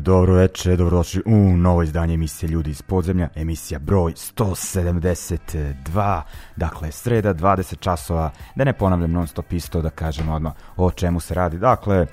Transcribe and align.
Dobro 0.00 0.34
veče, 0.34 0.76
dobrodošli 0.76 1.22
u 1.26 1.56
novo 1.56 1.82
izdanje 1.82 2.14
emisije 2.14 2.48
Ljudi 2.48 2.70
iz 2.70 2.82
podzemlja, 2.82 3.28
emisija 3.34 3.78
broj 3.78 4.12
172, 4.12 6.22
dakle 6.56 6.92
sreda 6.92 7.34
20 7.34 7.78
časova, 7.78 8.30
da 8.54 8.64
ne 8.64 8.72
ponavljam 8.72 9.12
non 9.12 9.26
stop 9.26 9.52
isto, 9.52 9.82
da 9.82 9.90
kažem 9.90 10.28
odmah 10.28 10.52
o 10.76 10.90
čemu 10.90 11.20
se 11.20 11.34
radi. 11.34 11.58
Dakle, 11.58 11.96
e, 11.96 12.06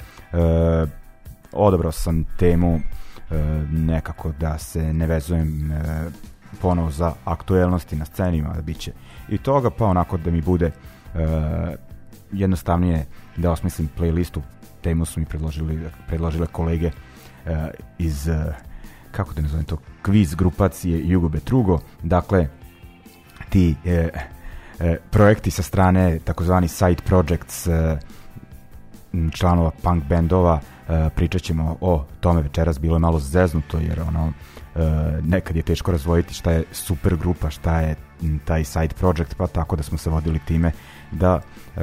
odabrao 1.52 1.92
sam 1.92 2.26
temu 2.38 2.76
e, 2.76 2.82
nekako 3.72 4.32
da 4.40 4.58
se 4.58 4.94
ne 4.94 5.08
vezujem 5.08 5.72
e, 5.72 5.76
ponovo 6.62 6.92
za 6.92 7.14
aktuelnosti 7.26 7.96
na 7.96 8.06
scenima, 8.06 8.54
da 8.54 8.62
bit 8.62 8.78
će 8.78 8.92
i 9.30 9.38
toga, 9.38 9.70
pa 9.70 9.86
onako 9.86 10.18
da 10.18 10.32
mi 10.32 10.42
bude 10.42 10.66
e, 10.66 10.72
jednostavnije 12.32 13.06
da 13.38 13.52
osmislim 13.52 13.90
playlistu, 13.98 14.42
temu 14.82 15.06
su 15.06 15.20
mi 15.20 15.26
predložili, 15.26 15.80
predložile 16.08 16.48
kolege 16.48 16.92
iz, 17.98 18.28
uh, 18.28 18.54
kako 19.12 19.34
da 19.34 19.42
nazovem 19.42 19.66
to, 19.66 19.78
kviz 20.02 20.36
grupacije 20.36 21.08
Jugo 21.08 21.30
Betrugo, 21.30 21.80
dakle, 22.04 22.48
ti 23.50 23.76
uh, 23.86 23.92
uh, 23.94 24.96
projekti 25.12 25.52
sa 25.52 25.64
strane 25.64 26.20
takozvani 26.20 26.68
side 26.68 27.02
projects 27.06 27.68
uh, 27.68 27.74
članova 29.32 29.72
punk 29.84 30.04
bendova, 30.04 30.54
uh, 30.54 31.12
pričat 31.16 31.42
ćemo 31.42 31.78
o 31.82 32.06
tome 32.20 32.42
večeras, 32.42 32.80
bilo 32.80 32.96
je 32.96 33.00
malo 33.00 33.20
zeznuto 33.20 33.78
jer 33.78 34.02
ono, 34.02 34.26
uh, 34.28 34.82
nekad 35.24 35.56
je 35.56 35.62
teško 35.62 35.92
razvojiti 35.92 36.34
šta 36.34 36.52
je 36.52 36.64
super 36.72 37.16
grupa, 37.16 37.50
šta 37.50 37.80
je 37.80 37.96
taj 38.46 38.64
side 38.64 38.94
project, 39.00 39.36
pa 39.36 39.48
tako 39.48 39.76
da 39.76 39.84
smo 39.84 39.98
se 39.98 40.10
vodili 40.10 40.40
time 40.40 40.72
da 41.12 41.36
uh, 41.36 41.82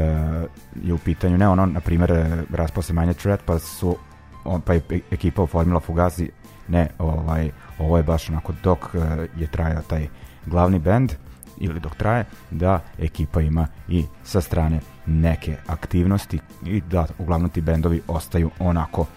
je 0.83 0.95
u 0.95 0.99
pitanju. 0.99 1.39
Ne 1.39 1.49
ono, 1.49 1.67
na 1.67 1.81
primjer, 1.81 2.45
raspao 2.51 2.83
se 2.83 2.93
manje 2.93 3.15
threat, 3.15 3.41
pa 3.45 3.59
su 3.59 3.97
on, 4.45 4.61
pa 4.61 4.73
je 4.73 4.83
ekipa 5.11 5.43
oformila 5.43 5.81
Fugazi, 5.81 6.31
ne, 6.69 6.89
ovaj, 6.99 7.51
ovo 7.79 7.97
je 7.97 8.03
baš 8.03 8.31
onako 8.31 8.53
dok 8.63 8.79
uh, 8.95 9.03
je 9.37 9.47
trajao 9.47 9.83
taj 9.83 10.09
glavni 10.47 10.79
bend 10.79 11.13
ili 11.59 11.81
dok 11.81 11.95
traje, 11.95 12.25
da 12.51 12.81
ekipa 12.99 13.41
ima 13.41 13.67
i 13.89 14.05
sa 14.25 14.41
strane 14.41 14.81
neke 15.07 15.57
aktivnosti 15.67 16.39
i 16.67 16.81
da 16.81 17.07
uglavnom 17.19 17.51
ti 17.51 17.61
bendovi 17.61 18.03
ostaju 18.09 18.51
onako 18.59 19.01
uh, 19.01 19.09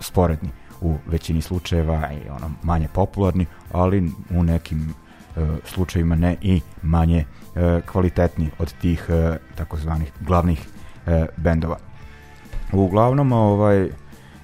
sporedni 0.00 0.48
u 0.80 0.96
većini 1.06 1.42
slučajeva 1.42 2.08
i 2.12 2.28
ono 2.28 2.50
manje 2.62 2.88
popularni, 2.94 3.46
ali 3.72 4.12
u 4.30 4.42
nekim 4.42 4.94
uh, 5.36 5.48
slučajevima 5.64 6.16
ne 6.16 6.36
i 6.40 6.60
manje 6.82 7.24
uh, 7.24 7.84
kvalitetni 7.92 8.50
od 8.58 8.74
tih 8.80 9.06
uh, 9.08 9.36
takozvanih 9.54 10.12
glavnih 10.20 10.68
uh, 11.06 11.12
bendova. 11.36 11.76
Uglavnom 12.72 13.32
ovaj 13.32 13.88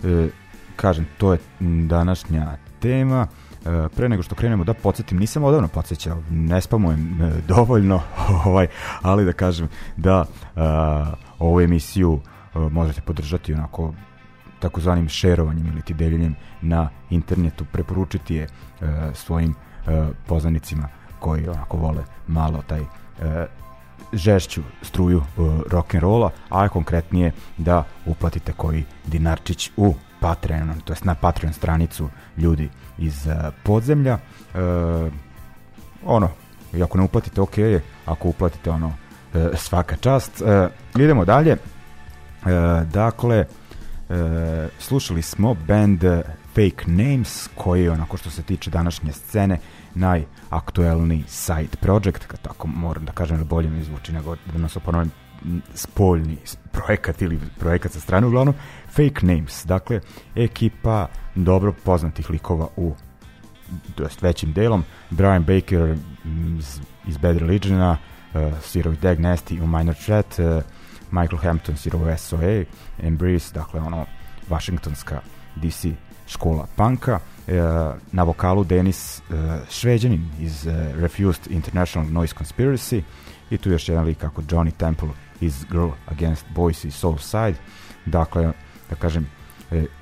E, 0.05 0.29
kažem, 0.77 1.07
to 1.19 1.33
je 1.33 1.39
današnja 1.87 2.57
tema. 2.81 3.27
E, 3.67 3.89
pre 3.97 4.09
nego 4.09 4.23
što 4.23 4.35
krenemo 4.35 4.65
da 4.65 4.75
podsjetim, 4.75 5.19
nisam 5.19 5.45
odavno 5.45 5.69
podsjećao, 5.69 6.23
ne 6.31 6.61
spamujem 6.61 7.23
e, 7.23 7.33
dovoljno, 7.49 8.03
ovaj, 8.47 8.67
ali 9.03 9.25
da 9.25 9.33
kažem 9.33 9.69
da 9.97 10.25
e, 10.25 10.61
ovu 11.39 11.61
emisiju 11.61 12.21
e, 12.55 12.59
možete 12.59 13.01
podržati 13.01 13.55
onako 13.55 13.95
takozvanim 14.61 15.09
šerovanjem 15.09 15.67
ili 15.67 15.83
ti 15.83 15.95
deljenjem 15.95 16.37
na 16.63 16.89
internetu, 17.11 17.65
preporučiti 17.73 18.35
je 18.35 18.43
e, 18.43 18.49
svojim 19.15 19.51
e, 19.87 20.07
poznanicima 20.27 20.89
koji 21.19 21.49
onako 21.49 21.77
vole 21.77 22.05
malo 22.27 22.63
taj 22.67 22.81
e, 22.81 23.47
žešću 24.13 24.63
struju 24.83 25.23
rock 25.71 25.95
and 25.95 26.03
rolla, 26.03 26.31
a 26.49 26.69
konkretnije 26.69 27.33
da 27.57 27.85
uplatite 28.07 28.53
koji 28.53 28.85
dinarčić 29.07 29.71
u 29.77 29.95
Patreon, 30.21 30.81
to 30.85 30.93
jest 30.93 31.05
na 31.05 31.15
Patreon 31.15 31.53
stranicu 31.53 32.09
ljudi 32.37 32.69
iz 32.99 33.27
uh, 33.27 33.33
podzemlja. 33.63 34.19
Uh, 34.55 35.13
ono, 36.05 36.31
i 36.75 36.83
ako 36.83 36.99
ne 36.99 37.05
uplatite, 37.05 37.41
ok 37.41 37.59
je, 37.59 37.83
ako 38.07 38.29
uplatite, 38.29 38.71
ono, 38.71 38.93
svaka 39.55 39.97
čast. 39.97 40.41
Uh, 40.41 41.03
idemo 41.03 41.25
dalje. 41.25 41.53
Uh, 41.53 42.49
dakle, 42.93 43.45
slušali 44.79 45.23
smo 45.23 45.55
band 45.55 46.05
Fake 46.59 46.91
Names, 46.91 47.49
koji 47.55 47.89
onako 47.89 48.17
što 48.17 48.31
se 48.31 48.43
tiče 48.43 48.71
današnje 48.71 49.13
scene, 49.13 49.59
najaktuelniji 49.95 51.25
side 51.29 51.77
project, 51.81 52.27
kad 52.27 52.41
tako 52.41 52.67
moram 52.67 53.05
da 53.05 53.13
kažem, 53.13 53.39
da 53.39 53.45
bolje 53.45 53.71
mi 53.71 53.85
zvuči 53.85 54.13
nego 54.13 54.37
da 54.53 54.59
nas 54.59 54.77
oponovim 54.77 55.11
spoljni 55.75 56.37
projekat 56.73 57.23
ili 57.23 57.41
projekat 57.59 57.93
sa 57.93 58.01
strane. 58.01 58.27
Uglavnom 58.27 58.55
Fake 58.87 59.27
Names, 59.27 59.65
dakle 59.65 60.01
ekipa 60.35 61.07
dobro 61.35 61.73
poznatih 61.85 62.31
likova 62.31 62.69
u 62.77 62.95
to 63.95 64.03
jest 64.03 64.23
većim 64.23 64.53
delom 64.53 64.85
Brian 65.11 65.45
Baker 65.45 65.97
iz, 66.59 66.81
iz 67.07 67.19
Bad 67.19 67.37
Religiona 67.37 67.91
uh, 68.35 68.41
Zero 68.73 68.93
Dag 69.03 69.19
Nasty 69.19 69.63
u 69.63 69.67
Minor 69.67 69.95
Threat 69.95 70.39
uh, 70.39 70.63
Michael 71.11 71.43
Hampton 71.43 71.77
Zero 71.77 72.17
SOA 72.17 72.65
Embrace, 73.03 73.55
dakle 73.55 73.81
ono 73.81 74.07
Washingtonska 74.51 75.21
DC 75.57 76.08
škola 76.29 76.67
panka 76.77 77.19
na 78.13 78.23
vokalu 78.23 78.65
Denis 78.65 79.23
Šveđanin 79.71 80.31
iz 80.41 80.67
Refused 80.95 81.53
International 81.53 82.11
Noise 82.11 82.35
Conspiracy 82.35 83.03
i 83.51 83.59
tu 83.59 83.71
još 83.71 83.89
jedan 83.89 84.05
lik 84.05 84.19
kako 84.19 84.43
Johnny 84.43 84.71
Temple 84.71 85.09
iz 85.41 85.65
Girl 85.71 85.89
Against 86.07 86.47
Boys 86.55 86.87
i 86.87 86.91
Soul 86.91 87.19
Side 87.19 87.55
dakle 88.07 88.53
da 88.91 88.97
kažem 88.97 89.27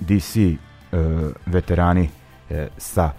DC 0.00 0.36
veterani 1.46 2.08
sa 2.78 3.10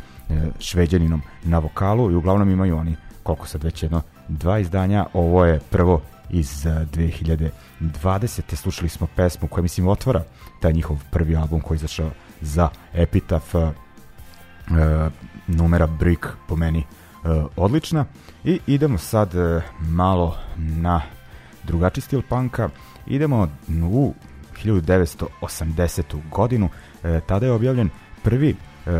šveđaninom 0.59 1.21
na 1.43 1.59
vokalu 1.59 2.11
i 2.11 2.15
uglavnom 2.15 2.49
imaju 2.49 2.77
oni 2.77 2.95
koliko 3.23 3.47
sad 3.47 3.63
već 3.63 3.83
jedno 3.83 4.01
dva 4.27 4.59
izdanja 4.59 5.05
ovo 5.13 5.45
je 5.45 5.59
prvo 5.69 6.01
iz 6.29 6.65
2020. 6.65 8.55
Slušali 8.55 8.89
smo 8.89 9.07
pesmu 9.15 9.47
koja 9.47 9.61
mislim 9.61 9.87
otvara 9.87 10.23
taj 10.61 10.73
njihov 10.73 10.97
prvi 11.11 11.35
album 11.35 11.61
koji 11.61 11.75
je 11.75 11.79
izašao 11.79 12.09
za 12.41 12.69
Epitaph 12.93 13.55
uh, 13.55 13.71
numera 15.47 15.87
Brick 15.87 16.27
po 16.47 16.55
meni 16.55 16.83
uh, 17.23 17.45
odlična. 17.55 18.05
I 18.43 18.59
idemo 18.67 18.97
sad 18.97 19.35
uh, 19.35 19.63
malo 19.79 20.37
na 20.57 21.01
drugačiji 21.63 22.01
stil 22.01 22.21
panka. 22.29 22.69
Idemo 23.07 23.47
u 23.91 24.13
1980. 24.65 26.03
godinu. 26.31 26.65
Uh, 26.65 27.19
tada 27.25 27.45
je 27.45 27.51
objavljen 27.51 27.89
prvi 28.23 28.55
uh, 28.85 28.93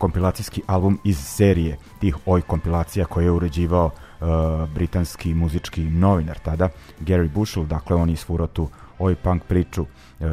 kompilacijski 0.00 0.62
album 0.66 0.98
iz 1.04 1.18
serije 1.18 1.76
tih 2.00 2.16
oj 2.26 2.42
kompilacija 2.42 3.04
koje 3.04 3.24
je 3.24 3.30
uređivao 3.30 3.86
uh, 3.86 4.28
britanski 4.74 5.34
muzički 5.34 5.84
novinar 5.84 6.38
tada, 6.38 6.68
Gary 7.00 7.28
Bushel, 7.28 7.64
dakle 7.64 7.96
on 7.96 8.10
isfurao 8.10 8.46
tu 8.46 8.68
oj 8.98 9.14
punk 9.14 9.42
priču, 9.44 9.82
uh, 9.82 10.28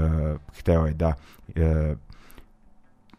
hteo 0.60 0.86
je 0.86 0.94
da 0.94 1.08
uh, 1.08 1.54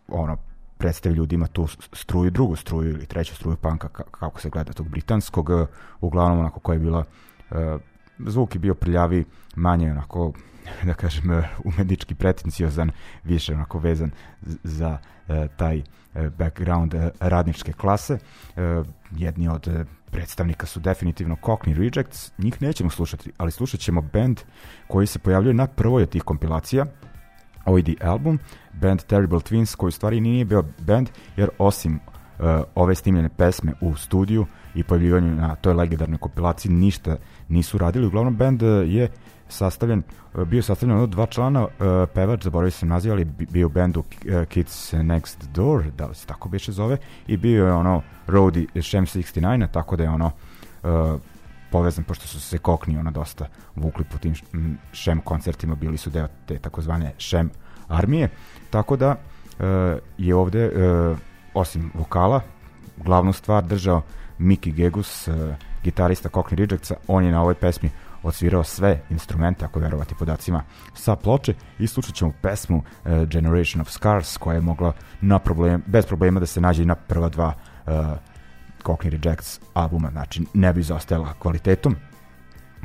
ono, 0.09 0.37
predstavi 0.79 1.15
ljudima 1.15 1.47
tu 1.47 1.67
struju, 1.93 2.31
drugu 2.31 2.57
struju 2.57 2.91
ili 2.91 3.07
treću 3.07 3.35
struju 3.35 3.57
panka, 3.57 3.89
kako 3.89 4.41
se 4.41 4.51
gleda 4.51 4.73
tog 4.73 4.89
britanskog, 4.89 5.49
uh, 5.49 5.67
uglavnom 6.01 6.39
onako 6.39 6.61
koja 6.61 6.75
je 6.75 6.81
bila 6.81 7.05
uh, 7.51 7.57
zvuk 8.19 8.55
je 8.55 8.59
bio 8.59 8.75
prljavi, 8.75 9.25
manje 9.57 9.91
onako 9.91 10.33
da 10.87 10.95
kažem 10.95 11.31
uh, 11.31 11.45
umednički 11.65 12.15
pretenciozan, 12.15 12.91
više 13.25 13.55
onako 13.55 13.79
vezan 13.79 14.11
za 14.63 14.99
taj 15.57 15.83
background 16.39 16.95
radničke 17.21 17.73
klase. 17.73 18.19
Jedni 19.11 19.49
od 19.49 19.87
predstavnika 20.11 20.67
su 20.67 20.81
definitivno 20.81 21.37
Cockney 21.43 21.77
Rejects, 21.79 22.33
njih 22.39 22.63
nećemo 22.63 22.91
slušati, 22.91 23.33
ali 23.37 23.51
slušat 23.51 23.81
ćemo 23.81 24.01
band 24.01 24.41
koji 24.87 25.07
se 25.07 25.19
pojavljuje 25.19 25.55
na 25.55 25.67
prvoj 25.67 26.03
od 26.03 26.09
tih 26.09 26.23
kompilacija, 26.23 26.87
OID 27.69 27.88
album, 28.00 28.38
band 28.73 29.03
Terrible 29.03 29.38
Twins, 29.38 29.76
koji 29.76 29.88
u 29.88 29.93
stvari 29.93 30.20
nije 30.20 30.44
bio 30.44 30.65
band, 30.79 31.09
jer 31.37 31.49
osim 31.59 31.94
uh, 31.94 32.44
ove 32.75 32.94
snimljene 32.94 33.29
pesme 33.29 33.73
u 33.81 33.97
studiju 33.97 34.47
i 34.75 34.82
pojavljivanju 34.82 35.35
na 35.35 35.55
toj 35.55 35.75
legendarnoj 35.75 36.19
kompilaciji 36.19 36.73
ništa 36.73 37.17
nisu 37.49 37.79
radili. 37.79 38.06
Uglavnom, 38.06 38.37
band 38.37 38.62
je 38.87 39.09
sastavljen, 39.49 40.03
uh, 40.35 40.44
bio 40.44 40.62
sastavljen 40.62 40.99
od 40.99 41.11
dva 41.11 41.26
člana, 41.26 41.62
uh, 41.62 41.70
pevač, 42.15 42.44
zaboravio 42.44 42.70
sam 42.70 42.88
naziv, 42.88 43.12
ali 43.12 43.25
bio 43.25 43.67
u 43.67 43.71
bendu 43.71 44.05
Kids 44.49 44.93
Next 44.93 45.47
Door, 45.55 45.85
da 45.97 46.06
li 46.06 46.14
se 46.14 46.26
tako 46.26 46.49
biše 46.49 46.73
zove, 46.73 46.97
i 47.26 47.37
bio 47.37 47.67
je 47.67 47.73
ono 47.73 48.03
roadie 48.26 48.67
Shem 48.82 49.06
69, 49.06 49.67
tako 49.73 49.97
da 49.97 50.03
je 50.03 50.11
ono 50.11 50.31
uh, 50.82 51.21
povezan, 51.70 52.05
pošto 52.05 52.26
su 52.26 52.41
se 52.41 52.59
kokni 52.59 52.99
ono 52.99 53.11
dosta 53.11 53.47
vukli 53.76 54.05
po 54.05 54.19
tim 54.19 54.35
Shem 54.93 55.20
koncertima, 55.20 55.75
bili 55.75 55.99
su 55.99 56.11
deo 56.11 56.29
te 56.47 56.59
takozvane 56.59 57.12
Shem 57.19 57.50
armije, 57.88 58.29
tako 58.70 58.97
da 58.97 59.11
uh, 59.11 59.67
je 60.19 60.35
ovde, 60.35 60.69
uh, 60.69 61.19
osim 61.55 61.91
vokala, 61.94 62.41
glavnu 62.97 63.32
stvar 63.32 63.65
držao 63.65 64.03
Miki 64.38 64.73
Gegus, 64.73 65.29
uh, 65.29 65.35
gitarista 65.85 66.29
Cockney 66.29 66.55
Rejectsa, 66.55 66.94
on 67.09 67.25
je 67.25 67.32
na 67.32 67.43
ovoj 67.43 67.55
pesmi 67.55 67.91
odsvirao 68.23 68.64
sve 68.64 69.00
instrumente, 69.11 69.64
ako 69.64 69.81
verovati 69.81 70.14
podacima, 70.19 70.62
sa 70.94 71.17
ploče 71.17 71.55
i 71.79 71.87
slušat 71.87 72.14
ćemo 72.14 72.32
pesmu 72.43 72.76
uh, 72.76 73.23
Generation 73.25 73.81
of 73.81 73.91
Scars 73.91 74.37
koja 74.37 74.55
je 74.55 74.61
mogla 74.61 74.93
na 75.21 75.38
problem, 75.38 75.82
bez 75.87 76.06
problema 76.06 76.41
da 76.41 76.47
se 76.47 76.61
nađe 76.61 76.85
na 76.85 76.94
prva 76.94 77.29
dva 77.29 77.55
uh, 77.87 77.93
Cockney 78.85 79.11
Rejects 79.11 79.61
albuma, 79.75 80.11
znači 80.11 80.43
ne 80.55 80.73
bi 80.73 80.83
zaostajala 80.83 81.35
kvalitetom. 81.39 81.97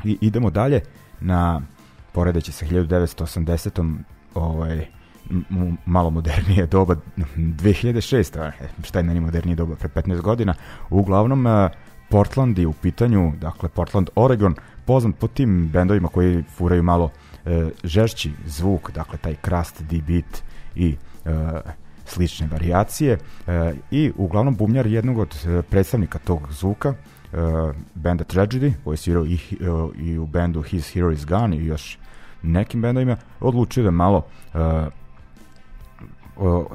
I 0.04 0.18
idemo 0.20 0.50
dalje 0.50 0.80
na 1.20 1.60
poredeći 2.12 2.52
sa 2.52 2.66
1980. 2.66 3.96
ovaj, 4.34 4.86
malo 5.86 6.10
modernije 6.10 6.66
doba 6.66 6.96
2006. 7.36 8.50
šta 8.82 8.98
je 8.98 9.02
meni 9.02 9.20
modernije 9.20 9.56
doba 9.56 9.74
pre 9.76 9.88
15 9.88 10.20
godina 10.20 10.54
uglavnom 10.90 11.46
uh, 11.46 11.52
Portland 12.10 12.58
je 12.58 12.66
u 12.66 12.72
pitanju 12.72 13.32
dakle 13.40 13.68
Portland, 13.68 14.10
Oregon 14.14 14.54
poznat 14.84 15.14
po 15.18 15.28
tim 15.28 15.68
bendovima 15.68 16.08
koji 16.08 16.42
furaju 16.42 16.82
malo 16.82 17.04
uh, 17.04 17.52
žešći 17.84 18.32
zvuk 18.46 18.90
dakle 18.90 19.18
taj 19.18 19.36
crust, 19.44 19.82
D-beat 19.82 20.42
i 20.74 20.96
uh, 21.24 21.30
slične 22.04 22.46
varijacije 22.46 23.18
e, 23.46 23.74
i 23.90 24.12
uglavnom 24.16 24.56
bumljar 24.56 24.86
jednog 24.86 25.18
od 25.18 25.36
e, 25.46 25.62
predstavnika 25.62 26.18
tog 26.18 26.52
zvuka 26.52 26.88
e, 26.88 26.96
benda 27.94 28.24
Tragedy 28.24 28.72
koji 28.84 28.92
je 28.92 28.96
svirao 28.98 29.26
i, 29.26 29.38
i 29.96 30.18
u 30.18 30.26
bendu 30.26 30.62
His 30.62 30.92
Hero 30.94 31.10
is 31.10 31.26
Gone 31.26 31.56
i 31.56 31.66
još 31.66 31.98
nekim 32.42 32.82
bendovima 32.82 33.16
odlučio 33.40 33.84
da 33.84 33.90
malo 33.90 34.26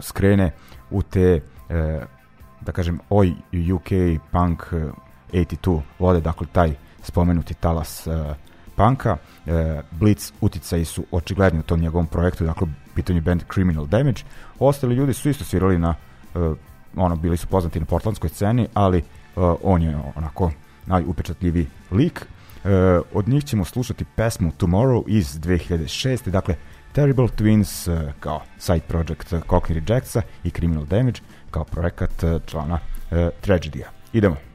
skrene 0.01 0.51
u 0.89 1.01
te 1.01 1.41
da 2.61 2.71
kažem 2.71 2.99
oj 3.09 3.33
UK 3.73 4.21
punk 4.31 4.63
82 5.33 5.81
vode 5.99 6.21
dakle 6.21 6.47
taj 6.51 6.73
spomenuti 7.03 7.53
talas 7.53 8.07
panka 8.75 9.17
Blitz 9.91 10.31
uticaji 10.41 10.85
su 10.85 11.05
očigledni 11.11 11.59
u 11.59 11.63
tom 11.63 11.79
njegovom 11.79 12.07
projektu 12.07 12.45
dakle 12.45 12.67
pitanju 12.99 13.21
band 13.21 13.43
Criminal 13.53 13.87
Damage. 13.87 14.23
Ostali 14.59 14.95
ljudi 14.95 15.13
su 15.13 15.29
isto 15.29 15.43
svirali 15.43 15.79
na 15.79 15.95
uh, 16.35 16.57
ono 16.95 17.15
bili 17.15 17.37
su 17.37 17.47
poznati 17.47 17.79
na 17.79 17.85
portlandskoj 17.85 18.29
sceni, 18.29 18.67
ali 18.73 18.97
uh, 19.35 19.55
on 19.63 19.81
je 19.81 19.97
onako 20.15 20.51
najupečatljiviji 20.85 21.67
lik. 21.91 22.25
Uh, 22.63 22.69
od 23.13 23.27
njih 23.27 23.45
ćemo 23.45 23.65
slušati 23.65 24.05
pesmu 24.15 24.51
Tomorrow 24.59 25.03
iz 25.07 25.39
2006. 25.39 26.29
Dakle, 26.29 26.55
Terrible 26.91 27.27
Twins 27.27 27.91
uh, 27.91 28.11
kao 28.19 28.41
side 28.57 28.85
project 28.87 29.33
Cockney 29.33 29.87
Rejectsa 29.87 30.21
i 30.43 30.49
Criminal 30.49 30.85
Damage 30.85 31.19
kao 31.51 31.63
projekat 31.63 32.23
uh, 32.23 32.41
člana 32.45 32.79
uh, 33.11 33.17
Tragedija. 33.41 33.89
Idemo. 34.13 34.48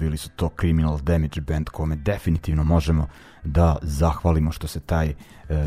Bili 0.00 0.16
su 0.16 0.30
to 0.36 0.50
Criminal 0.60 0.98
Damage 0.98 1.40
Band 1.40 1.68
kome 1.68 1.96
definitivno 1.96 2.64
možemo 2.64 3.06
da 3.44 3.76
zahvalimo 3.82 4.52
što 4.52 4.66
se 4.66 4.80
taj 4.80 5.08
e, 5.08 5.14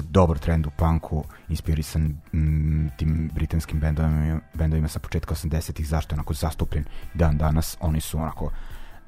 dobar 0.10 0.38
trend 0.38 0.66
u 0.66 0.70
punku 0.70 1.24
inspirisan 1.50 2.16
m, 2.34 2.90
tim 2.98 3.30
britanskim 3.34 3.80
bendovima, 3.80 4.40
bendovima 4.54 4.88
sa 4.88 5.00
početka 5.00 5.36
80-ih 5.36 5.88
zašto 5.88 6.14
je 6.14 6.18
onako 6.18 6.34
zastupljen 6.34 6.86
dan 7.14 7.38
danas. 7.38 7.78
Oni 7.80 8.02
su 8.02 8.18
onako 8.18 8.52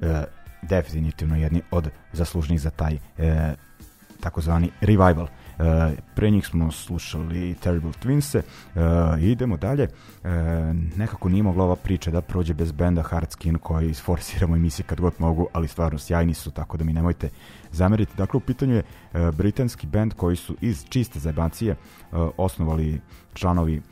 e, 0.00 0.24
definitivno 0.62 1.36
jedni 1.36 1.62
od 1.70 1.90
zaslužnih 2.12 2.60
za 2.60 2.70
taj 2.70 2.98
e, 3.18 3.54
takozvani 4.20 4.70
revival 4.80 5.28
pre 6.14 6.30
njih 6.30 6.46
smo 6.46 6.72
slušali 6.72 7.54
Terrible 7.54 7.92
Twinse. 8.02 8.38
E, 8.38 9.20
idemo 9.20 9.56
dalje. 9.56 9.82
E, 9.82 9.88
nekako 10.96 11.28
nije 11.28 11.42
mogla 11.42 11.64
ova 11.64 11.76
priča 11.76 12.10
da 12.10 12.20
prođe 12.20 12.54
bez 12.54 12.72
benda 12.72 13.02
Hardskin 13.02 13.58
koji 13.58 13.90
isforsiramo 13.90 14.56
emisije 14.56 14.86
kad 14.86 15.00
god 15.00 15.12
mogu 15.18 15.48
ali 15.52 15.68
stvarno 15.68 15.98
sjajni 15.98 16.34
su 16.34 16.50
tako 16.50 16.76
da 16.76 16.84
mi 16.84 16.92
nemojte 16.92 17.28
zameriti. 17.72 18.16
Dakle 18.16 18.38
u 18.38 18.40
pitanju 18.40 18.74
je 18.74 18.82
britanski 19.32 19.86
band 19.86 20.14
koji 20.14 20.36
su 20.36 20.56
iz 20.60 20.84
čiste 20.88 21.18
zajebancije 21.18 21.76
osnovali 22.36 23.00
članovi 23.34 23.82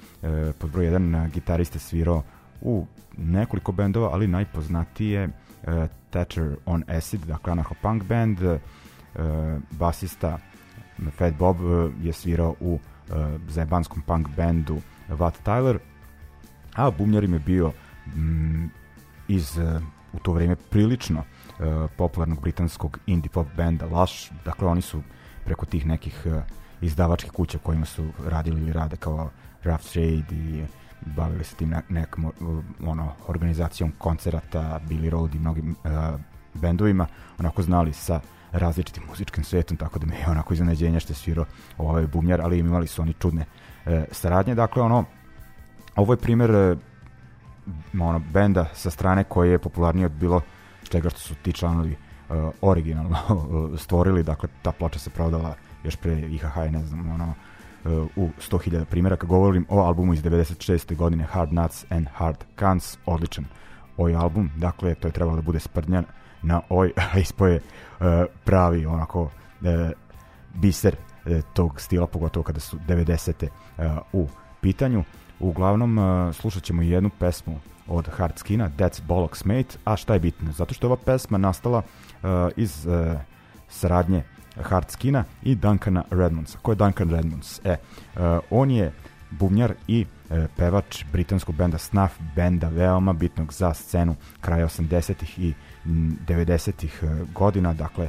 pod 0.59 0.71
broj 0.71 0.87
1 0.87 1.31
gitariste 1.31 1.79
svirao 1.79 2.23
u 2.61 2.87
nekoliko 3.17 3.73
bendova, 3.73 4.09
ali 4.13 4.27
najpoznatije 4.27 5.25
uh, 5.29 5.69
Thatcher 6.11 6.57
on 6.67 6.85
Acid, 6.89 7.21
dakle 7.21 7.53
anarcho 7.53 7.75
punk 7.83 8.03
band, 8.03 8.43
uh, 8.43 8.59
basista 9.71 10.39
Fat 11.17 11.35
Bob 11.35 11.61
uh, 11.61 11.93
je 12.03 12.13
svirao 12.13 12.55
u 12.61 12.73
uh, 12.75 12.81
zajebanskom 13.49 14.03
punk 14.03 14.29
bandu 14.37 14.81
Watt 15.09 15.43
Tyler, 15.45 15.79
a 16.75 16.91
bumljar 16.91 17.25
im 17.25 17.33
je 17.33 17.39
bio 17.39 17.73
mm, 18.17 18.65
iz 19.29 19.59
uh, 19.59 19.83
u 20.13 20.19
to 20.19 20.33
vrijeme 20.33 20.57
prilično 20.57 21.19
uh, 21.21 21.91
popularnog 21.97 22.41
britanskog 22.41 22.99
indie 23.07 23.31
pop 23.31 23.47
benda 23.57 23.87
Lush, 23.87 24.33
dakle 24.45 24.69
oni 24.69 24.83
su 24.83 25.03
preko 25.45 25.67
tih 25.67 25.87
nekih 25.87 26.23
uh, 26.27 26.43
izdavačkih 26.81 27.33
kuća 27.33 27.59
kojima 27.59 27.87
su 27.87 28.05
radili 28.27 28.61
ili 28.61 28.73
rade 28.73 28.97
kao 28.97 29.31
Rough 29.63 29.93
Trade 29.93 30.25
i 30.31 30.65
bavili 31.07 31.45
se 31.45 31.57
tim 31.57 31.69
ne, 31.69 31.83
nekom 31.89 32.25
uh, 32.25 32.33
ono, 32.87 33.13
organizacijom 33.29 33.93
koncerata, 33.99 34.81
Billy 34.89 35.11
Road 35.11 35.35
i 35.35 35.39
mnogim 35.39 35.71
uh, 35.85 36.21
bendovima, 36.55 37.07
onako 37.39 37.63
znali 37.63 37.93
sa 37.93 38.21
različitim 38.55 39.03
muzičkim 39.09 39.45
svetom, 39.45 39.77
tako 39.77 39.99
da 39.99 40.07
mi 40.07 40.15
je 40.15 40.29
onako 40.29 40.55
iznenađenje 40.55 41.01
što 41.01 41.13
je 41.13 41.17
svirao 41.17 41.45
ovaj 41.79 42.07
bumjar, 42.07 42.41
ali 42.41 42.59
imali 42.59 42.87
su 42.87 43.03
oni 43.03 43.13
čudne 43.13 43.45
e, 43.87 44.05
saradnje. 44.13 44.55
Dakle, 44.55 44.83
ono, 44.83 45.05
ovo 45.97 46.13
je 46.13 46.17
primer 46.17 46.51
e, 46.51 46.77
ono, 48.01 48.19
benda 48.19 48.67
sa 48.75 48.91
strane 48.91 49.25
koje 49.25 49.51
je 49.51 49.59
popularnije 49.59 50.07
od 50.07 50.13
bilo 50.13 50.41
čega 50.89 51.11
što 51.11 51.19
su 51.19 51.35
ti 51.35 51.53
članovi 51.53 51.93
e, 51.93 51.97
originalno 52.61 53.17
stvorili, 53.85 54.23
dakle, 54.23 54.49
ta 54.63 54.73
ploča 54.73 54.99
se 54.99 55.11
prodala 55.11 55.55
još 55.85 55.97
pre 55.97 56.19
IHH, 56.21 56.57
ne 56.71 56.85
znam, 56.85 57.11
ono, 57.11 57.35
e, 57.85 57.89
u 58.17 58.29
100.000 58.51 58.85
primjera. 58.85 59.17
Kad 59.17 59.29
govorim 59.29 59.67
o 59.69 59.81
albumu 59.81 60.15
iz 60.15 60.23
96. 60.23 60.97
godine 60.97 61.25
Hard 61.25 61.53
Nuts 61.53 61.85
and 61.91 62.07
Hard 62.13 62.45
Cans, 62.59 62.99
odličan 63.07 63.45
ovaj 63.97 64.15
album, 64.15 64.51
dakle, 64.57 64.95
to 64.95 65.09
je 65.09 65.13
trebalo 65.13 65.37
da 65.37 65.43
bude 65.43 65.61
sprdnjan 65.61 66.05
na 66.45 66.61
oj, 66.69 66.93
a 67.15 67.19
ispoje 67.19 67.61
uh, 67.61 68.07
pravi 68.45 68.87
onako 68.87 69.23
uh, 69.23 69.31
biser 70.55 70.97
uh, 70.97 71.41
tog 71.53 71.81
stila, 71.81 72.07
pogotovo 72.07 72.45
kada 72.45 72.61
su 72.61 72.79
90. 72.89 73.49
Uh, 73.79 73.85
u 74.13 74.29
pitanju. 74.61 75.05
Uglavnom, 75.41 75.99
slušat 76.33 76.63
ćemo 76.63 76.83
jednu 76.83 77.11
pesmu 77.19 77.59
od 77.89 78.09
Hardskina, 78.09 78.71
That's 78.79 79.03
Bollocks 79.03 79.45
Mate, 79.45 79.79
a 79.85 79.97
šta 79.97 80.15
je 80.15 80.21
bitno? 80.21 80.53
Zato 80.53 80.75
što 80.75 80.87
je 80.87 80.93
ova 80.93 81.03
pesma 81.05 81.39
nastala 81.39 81.83
iz 82.57 82.87
saradnje 83.69 84.23
Hardskina 84.63 85.25
i 85.43 85.55
Duncana 85.55 86.05
Redmondsa. 86.11 86.59
Ko 86.63 86.73
je 86.73 86.77
Duncan 86.77 87.11
Redmonds? 87.11 87.61
E, 87.65 87.77
on 88.51 88.71
je 88.71 88.93
bubnjar 89.31 89.75
i 89.89 90.07
e, 90.31 90.47
pevač 90.57 91.05
britanskog 91.13 91.55
benda 91.55 91.79
Snuff, 91.79 92.15
benda 92.37 92.69
veoma 92.69 93.13
bitnog 93.13 93.53
za 93.53 93.75
scenu 93.75 94.17
kraja 94.41 94.67
80-ih 94.67 95.39
i 95.39 95.55
90-ih 95.85 97.03
e, 97.03 97.25
godina, 97.35 97.75
dakle 97.75 98.09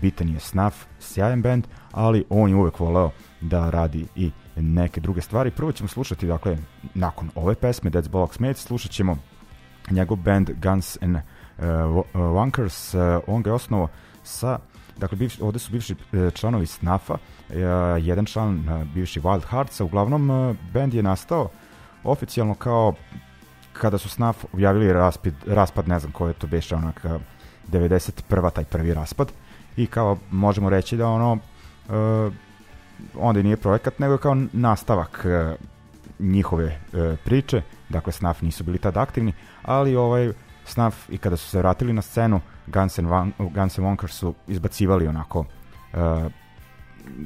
bitan 0.00 0.28
je 0.28 0.40
Snuff, 0.40 0.86
sjajan 1.00 1.42
band, 1.42 1.66
ali 1.92 2.24
on 2.30 2.50
je 2.50 2.56
uvek 2.56 2.80
voleo 2.80 3.10
da 3.40 3.70
radi 3.70 4.06
i 4.16 4.30
neke 4.56 5.00
druge 5.00 5.20
stvari. 5.20 5.50
Prvo 5.50 5.72
ćemo 5.72 5.88
slušati, 5.88 6.26
dakle, 6.26 6.58
nakon 6.94 7.30
ove 7.34 7.54
pesme, 7.54 7.90
Dead 7.90 8.08
Bollocks 8.08 8.38
Mates, 8.38 8.64
slušat 8.64 8.90
ćemo 8.90 9.18
njegov 9.90 10.16
band 10.16 10.50
Guns 10.62 10.98
and 11.02 11.16
uh, 11.16 11.64
Wankers, 12.14 12.98
uh, 13.16 13.22
on 13.26 13.42
ga 13.42 13.50
je 13.50 13.54
osnovao 13.54 13.88
sa 14.22 14.58
dakle 14.98 15.18
bivši, 15.18 15.42
ovde 15.42 15.58
su 15.58 15.72
bivši 15.72 15.94
uh, 15.94 16.32
članovi 16.34 16.66
Snafa, 16.66 17.14
uh, 17.14 17.56
jedan 18.00 18.24
član 18.24 18.68
uh, 18.68 18.86
bivši 18.94 19.20
Wild 19.20 19.42
Heartsa, 19.50 19.84
uglavnom 19.84 20.30
uh, 20.30 20.56
band 20.72 20.94
je 20.94 21.02
nastao 21.02 21.48
oficijalno 22.04 22.54
kao 22.54 22.94
kada 23.80 23.98
su 23.98 24.08
Snaf 24.08 24.44
objavili 24.52 24.92
raspid, 24.92 25.34
raspad, 25.46 25.88
ne 25.88 25.98
znam 25.98 26.12
ko 26.12 26.28
je 26.28 26.34
to 26.34 26.46
beše 26.46 26.76
onak 26.76 27.06
91. 27.72 28.50
taj 28.50 28.64
prvi 28.64 28.94
raspad 28.94 29.32
i 29.76 29.86
kao 29.86 30.16
možemo 30.30 30.70
reći 30.70 30.96
da 30.96 31.08
ono 31.08 31.32
uh, 31.32 32.32
onda 33.18 33.40
i 33.40 33.42
nije 33.42 33.56
projekat, 33.56 33.98
nego 33.98 34.14
je 34.14 34.18
kao 34.18 34.36
nastavak 34.52 35.24
uh, 35.24 35.56
njihove 36.18 36.64
uh, 36.66 37.18
priče, 37.24 37.62
dakle 37.88 38.12
Snaf 38.12 38.42
nisu 38.42 38.64
bili 38.64 38.78
tad 38.78 38.96
aktivni, 38.96 39.32
ali 39.62 39.96
ovaj 39.96 40.32
Snaf 40.64 41.08
i 41.08 41.18
kada 41.18 41.36
su 41.36 41.48
se 41.48 41.58
vratili 41.58 41.92
na 41.92 42.02
scenu, 42.02 42.40
Guns 42.66 42.98
and, 42.98 43.08
Van, 43.08 43.32
Guns 43.38 43.78
and 43.78 43.86
Wonkers 43.86 44.12
su 44.12 44.34
izbacivali 44.46 45.06
onako 45.08 45.44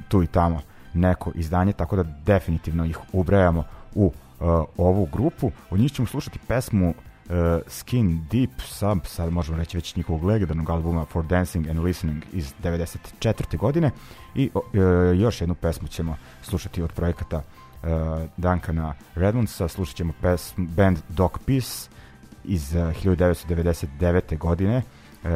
tu 0.09 0.23
i 0.23 0.27
tamo 0.27 0.61
neko 0.95 1.33
izdanje, 1.35 1.73
tako 1.73 1.97
da 1.97 2.03
definitivno 2.03 2.85
ih 2.85 2.99
ubrajamo 3.13 3.65
u 3.95 4.13
uh, 4.43 4.65
ovu 4.77 5.09
grupu. 5.13 5.51
Od 5.71 5.81
njih 5.81 5.93
ćemo 5.93 6.07
slušati 6.07 6.39
pesmu 6.49 6.89
uh, 6.89 7.35
Skin 7.69 8.27
Deep 8.31 8.61
sa, 8.69 8.97
sad 9.05 9.33
možemo 9.33 9.59
reći 9.59 9.77
već 9.77 9.97
njihovog 9.97 10.25
legendarnog 10.25 10.71
albuma 10.71 11.05
For 11.05 11.25
Dancing 11.25 11.69
and 11.69 11.79
Listening 11.79 12.25
iz 12.33 12.55
94. 12.63 13.57
godine 13.57 13.91
i 14.35 14.51
uh, 14.55 14.63
još 15.21 15.41
jednu 15.41 15.55
pesmu 15.55 15.89
ćemo 15.89 16.17
slušati 16.43 16.83
od 16.83 16.93
projekata 16.93 17.37
uh, 17.37 17.89
Duncana 18.37 18.95
Redmondsa, 19.15 19.69
slušat 19.69 19.97
ćemo 19.97 20.13
pesmu 20.21 20.67
band 20.69 20.99
Dog 21.09 21.39
Peace 21.47 21.91
iz 22.45 22.75
uh, 22.75 22.81
1999. 22.81 24.39
godine 24.39 24.83
uh, 25.25 25.31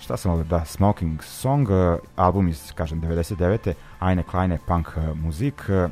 šta 0.00 0.16
sam 0.16 0.32
ovdje, 0.32 0.44
da, 0.44 0.64
Smoking 0.64 1.22
Song, 1.22 1.68
uh, 1.70 1.98
album 2.16 2.48
iz, 2.48 2.72
kažem, 2.74 3.00
99. 3.00 3.72
Eine 4.00 4.22
kleine 4.22 4.58
punk 4.66 4.88
uh, 4.96 5.16
muzik, 5.16 5.62
uh, 5.68 5.90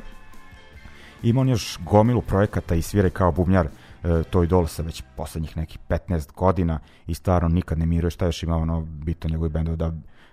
ima 1.23 1.41
on 1.41 1.49
još 1.49 1.79
gomilu 1.85 2.21
projekata 2.21 2.75
i 2.75 2.81
svire 2.81 3.09
kao 3.09 3.31
bubnjar 3.31 3.65
e, 3.65 4.23
to 4.23 4.43
idol 4.43 4.67
sa 4.67 4.83
već 4.83 5.03
poslednjih 5.15 5.57
nekih 5.57 5.79
15 5.89 6.33
godina 6.33 6.79
i 7.07 7.13
stvarno 7.13 7.49
nikad 7.49 7.77
ne 7.77 7.85
miruje 7.85 8.11
šta 8.11 8.25
još 8.25 8.43
ima 8.43 8.55
ono 8.55 8.81
bito 8.81 9.27
njegovi 9.27 9.49
bendova 9.49 9.75
da 9.75 9.91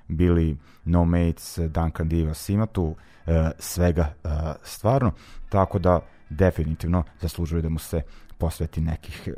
bili 0.09 0.57
No 0.85 1.05
Mates, 1.05 1.59
Duncan 1.59 2.09
Divas, 2.09 2.49
ima 2.49 2.67
tu 2.67 2.95
e, 3.27 3.51
svega 3.59 4.15
e, 4.25 4.29
stvarno, 4.63 5.13
tako 5.49 5.79
da 5.79 6.01
definitivno 6.29 7.05
zaslužuje 7.21 7.63
da 7.63 7.69
mu 7.69 7.79
se 7.79 8.03
posveti 8.39 8.81
nekih 8.81 9.29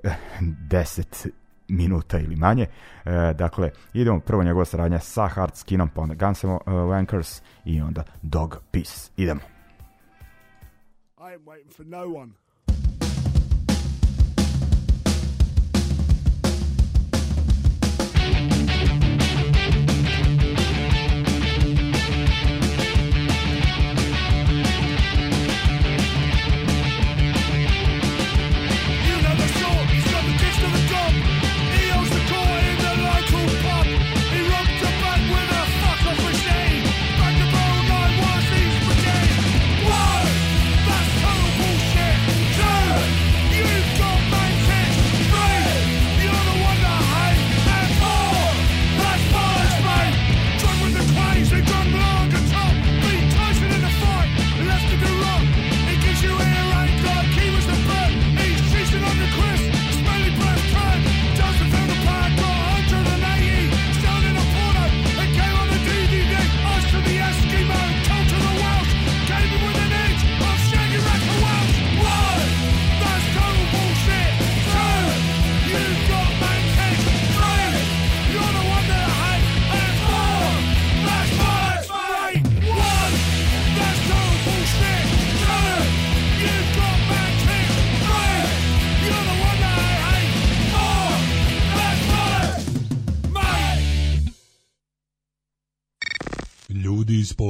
10 0.40 1.28
minuta 1.68 2.18
ili 2.18 2.36
manje. 2.36 2.66
E, 3.04 3.34
dakle, 3.34 3.70
idemo 3.92 4.20
prvo 4.20 4.42
njegova 4.42 4.64
saradnja 4.64 4.98
sa 4.98 5.28
Hard 5.28 5.56
Skinom, 5.56 5.88
pa 5.88 6.00
onda 6.00 6.14
Guns 6.14 6.44
Wankers 6.44 7.42
i 7.64 7.80
onda 7.80 8.04
Dog 8.22 8.58
Peace. 8.70 9.10
Idemo. 9.16 9.53
I 11.34 11.36
ain't 11.36 11.46
waiting 11.48 11.70
for 11.70 11.82
no 11.82 12.10
one. 12.10 12.34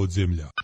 Podzemlja. 0.04 0.44
Telling 0.44 0.63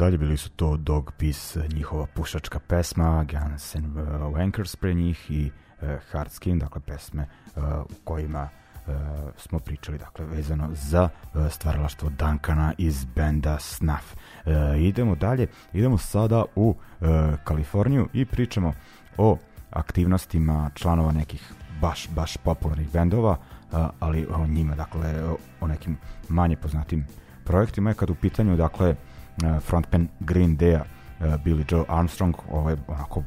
dalje, 0.00 0.18
bili 0.18 0.36
su 0.36 0.50
to 0.50 0.76
Dog 0.76 1.12
Peace, 1.18 1.68
njihova 1.74 2.06
pušačka 2.06 2.58
pesma, 2.58 3.24
Guns 3.24 3.76
and 3.76 3.96
Wankers 4.34 4.76
pre 4.76 4.94
njih 4.94 5.30
i 5.30 5.50
uh, 5.50 5.88
Hard 6.10 6.32
Skin, 6.32 6.58
dakle 6.58 6.80
pesme 6.80 7.26
uh, 7.56 7.62
u 7.80 8.04
kojima 8.04 8.48
uh, 8.86 8.92
smo 9.36 9.58
pričali 9.58 9.98
dakle 9.98 10.26
vezano 10.26 10.68
za 10.72 11.08
stvaralaštvo 11.50 12.10
Dankana 12.18 12.72
iz 12.78 13.04
benda 13.04 13.58
Snuff. 13.58 14.16
Idemo 14.78 15.14
dalje, 15.14 15.46
idemo 15.72 15.98
sada 15.98 16.44
u 16.56 16.74
Kaliforniju 17.44 18.08
i 18.12 18.24
pričamo 18.24 18.72
o 19.16 19.38
aktivnostima 19.70 20.70
članova 20.74 21.12
nekih 21.12 21.52
baš, 21.80 22.08
baš 22.08 22.36
popularnih 22.36 22.92
bendova, 22.92 23.36
ali 24.00 24.26
o 24.34 24.46
njima, 24.46 24.74
dakle, 24.74 25.22
o, 25.60 25.66
nekim 25.66 25.96
manje 26.28 26.56
poznatim 26.56 27.06
projektima 27.44 27.90
je 27.90 27.94
kad 27.94 28.10
u 28.10 28.14
pitanju, 28.14 28.56
dakle, 28.56 28.96
frontman 29.60 30.08
Green 30.20 30.56
Day-a, 30.56 30.84
uh, 31.20 31.26
Billy 31.26 31.64
Joe 31.72 31.84
Armstrong, 31.88 32.34
ovaj, 32.50 32.76
onako, 32.86 33.22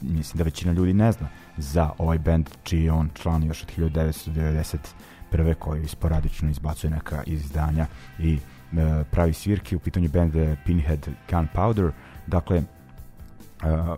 mislim 0.00 0.38
da 0.38 0.44
većina 0.44 0.72
ljudi 0.72 0.94
ne 0.94 1.12
zna 1.12 1.28
za 1.56 1.90
ovaj 1.98 2.18
band 2.18 2.50
čiji 2.62 2.84
je 2.84 2.92
on 2.92 3.10
član 3.14 3.42
još 3.42 3.62
od 3.62 3.72
1991. 3.76 5.54
koji 5.58 5.88
sporadično 5.88 6.50
izbacuje 6.50 6.90
neka 6.90 7.22
izdanja 7.26 7.86
i 8.18 8.34
uh, 8.34 8.78
pravi 9.10 9.32
svirke, 9.32 9.76
u 9.76 9.80
pitanju 9.80 10.08
band 10.08 10.34
Pinhead 10.64 11.08
Gunpowder, 11.30 11.90
dakle, 12.26 12.58
uh, 12.58 13.96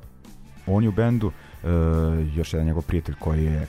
on 0.66 0.82
je 0.82 0.88
u 0.88 0.92
bendu, 0.92 1.26
uh, 1.26 1.32
još 2.36 2.52
jedan 2.52 2.66
njegov 2.66 2.82
prijatelj 2.82 3.14
koji 3.18 3.44
je 3.44 3.66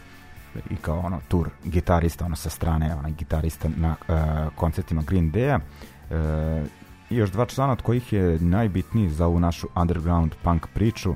i 0.69 0.75
kao 0.75 0.99
ono 0.99 1.19
tur 1.27 1.49
gitarista 1.63 2.25
ono 2.25 2.35
sa 2.35 2.49
strane 2.49 2.95
onaj 2.95 3.11
gitarista 3.11 3.69
na 3.77 3.95
uh, 3.99 4.53
koncertima 4.55 5.01
Green 5.01 5.31
Day-a 5.31 5.59
uh, 5.59 6.67
i 7.09 7.15
još 7.15 7.31
dva 7.31 7.45
člana 7.45 7.71
od 7.73 7.81
kojih 7.81 8.13
je 8.13 8.39
najbitniji 8.39 9.09
za 9.09 9.25
ovu 9.25 9.39
našu 9.39 9.67
underground 9.75 10.35
punk 10.43 10.67
priču 10.73 11.11
uh, 11.11 11.15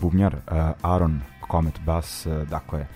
bubnjar 0.00 0.34
uh, 0.34 0.42
Aaron 0.82 1.20
Comet 1.50 1.80
Bass 1.80 2.26
uh, 2.26 2.48
dakle 2.48 2.86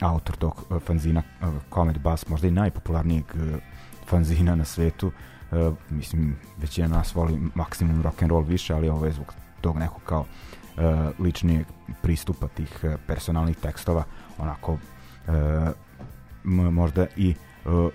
autor 0.00 0.36
tog 0.36 0.64
fanzina 0.86 1.22
Comet 1.74 1.98
Bass 1.98 2.28
možda 2.28 2.48
i 2.48 2.50
najpopularnijeg 2.50 3.24
fanzina 4.06 4.54
na 4.54 4.64
svetu. 4.64 5.12
Mislim 5.90 6.36
većina 6.58 6.88
nas 6.88 7.14
voli 7.14 7.40
maksimum 7.54 8.02
rock 8.02 8.22
and 8.22 8.30
roll 8.30 8.44
više 8.44 8.74
ali 8.74 8.88
ovo 8.88 9.06
je 9.06 9.12
zbog 9.12 9.34
tog 9.60 9.76
nekog 9.78 10.02
kao 10.02 10.24
ličnijeg 11.18 11.66
pristupa 12.02 12.48
tih 12.48 12.84
personalnih 13.06 13.56
tekstova. 13.56 14.04
Onako 14.38 14.78
možda 16.44 17.06
i 17.16 17.30
uh, 17.30 17.51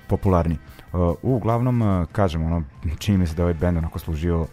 popularni. 0.07 0.57
Uh, 0.93 1.15
uglavnom, 1.21 1.81
uh, 1.81 2.07
kažem, 2.11 2.45
ono, 2.45 2.63
čini 2.99 3.17
mi 3.17 3.27
se 3.27 3.35
da 3.35 3.43
ovaj 3.43 3.53
band 3.53 3.77
onako 3.77 3.99
služio 3.99 4.41
uh, 4.41 4.47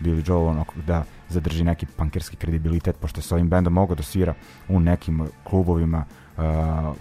Billy 0.00 0.28
Joel 0.28 0.46
onako, 0.46 0.74
da 0.86 1.04
zadrži 1.28 1.64
neki 1.64 1.86
pankerski 1.86 2.36
kredibilitet, 2.36 2.96
pošto 3.00 3.18
je 3.18 3.22
s 3.22 3.32
ovim 3.32 3.48
bendom 3.48 3.72
mogao 3.72 3.96
da 3.96 4.02
svira 4.02 4.34
u 4.68 4.80
nekim 4.80 5.28
klubovima 5.44 6.04
uh, 6.36 6.42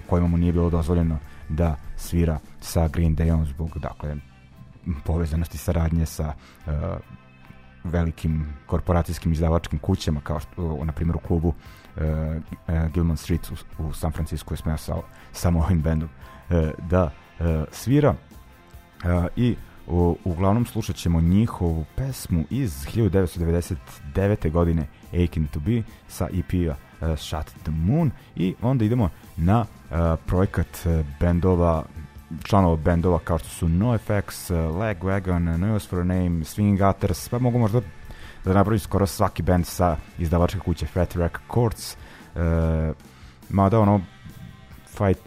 kojima 0.10 0.28
mu 0.28 0.38
nije 0.38 0.54
bilo 0.54 0.70
dozvoljeno 0.70 1.18
da 1.50 1.76
svira 1.98 2.40
sa 2.62 2.88
Green 2.88 3.16
Dayom 3.16 3.46
zbog, 3.46 3.80
dakle, 3.80 4.16
povezanosti 5.06 5.58
saradnje 5.58 6.06
sa 6.06 6.34
uh, 6.66 6.74
velikim 7.84 8.46
korporacijskim 8.66 9.32
izdavačkim 9.32 9.80
kućama 9.80 10.22
kao 10.22 10.40
što 10.40 10.86
na 10.86 10.92
primjer 10.92 11.16
u 11.16 11.20
klubu 11.20 11.48
uh, 11.48 12.04
uh, 12.68 12.92
Gilman 12.94 13.18
Street 13.18 13.52
u, 13.52 13.84
u 13.84 13.94
San 13.94 14.12
Francisco 14.12 14.54
je 14.54 14.58
smeo 14.58 14.78
sa, 14.78 14.96
samo 15.32 15.60
ovim 15.60 15.82
bendom 15.82 16.10
da 16.90 17.04
uh, 17.04 17.46
svira 17.72 18.10
uh, 18.10 19.26
i 19.36 19.56
uglavnom 20.24 20.66
slušat 20.66 20.96
ćemo 20.96 21.22
njihovu 21.22 21.86
pesmu 21.96 22.44
iz 22.50 22.86
1999. 22.86 24.52
godine 24.52 24.88
Aching 25.14 25.50
to 25.50 25.60
Be 25.60 25.84
sa 26.08 26.28
EP-a 26.34 26.76
Shut 27.16 27.46
the 27.64 27.72
Moon 27.72 28.12
i 28.36 28.56
onda 28.62 28.86
idemo 28.86 29.10
na 29.38 29.66
projekat 30.26 30.88
bendova 31.20 31.84
članova 32.44 32.76
bendova 32.76 33.20
kao 33.20 33.38
što 33.38 33.50
su 33.50 33.70
NoFX, 33.70 34.50
uh, 34.50 34.76
Lagwagon, 34.76 35.58
No 35.58 35.76
Use 35.76 35.88
for 35.88 36.00
a 36.00 36.04
Name, 36.04 36.30
Swinging 36.30 36.78
Gutters, 36.78 37.30
pa 37.30 37.40
mogu 37.40 37.60
možda 37.60 37.82
da 38.46 38.54
napravim 38.54 38.80
skoro 38.80 39.08
svaki 39.08 39.44
band 39.44 39.66
sa 39.66 39.98
izdavačke 40.20 40.60
kuće 40.60 40.86
Fat 40.86 41.16
Records. 41.16 41.96
Uh, 42.36 42.42
mada 43.50 43.80
ono 43.80 44.02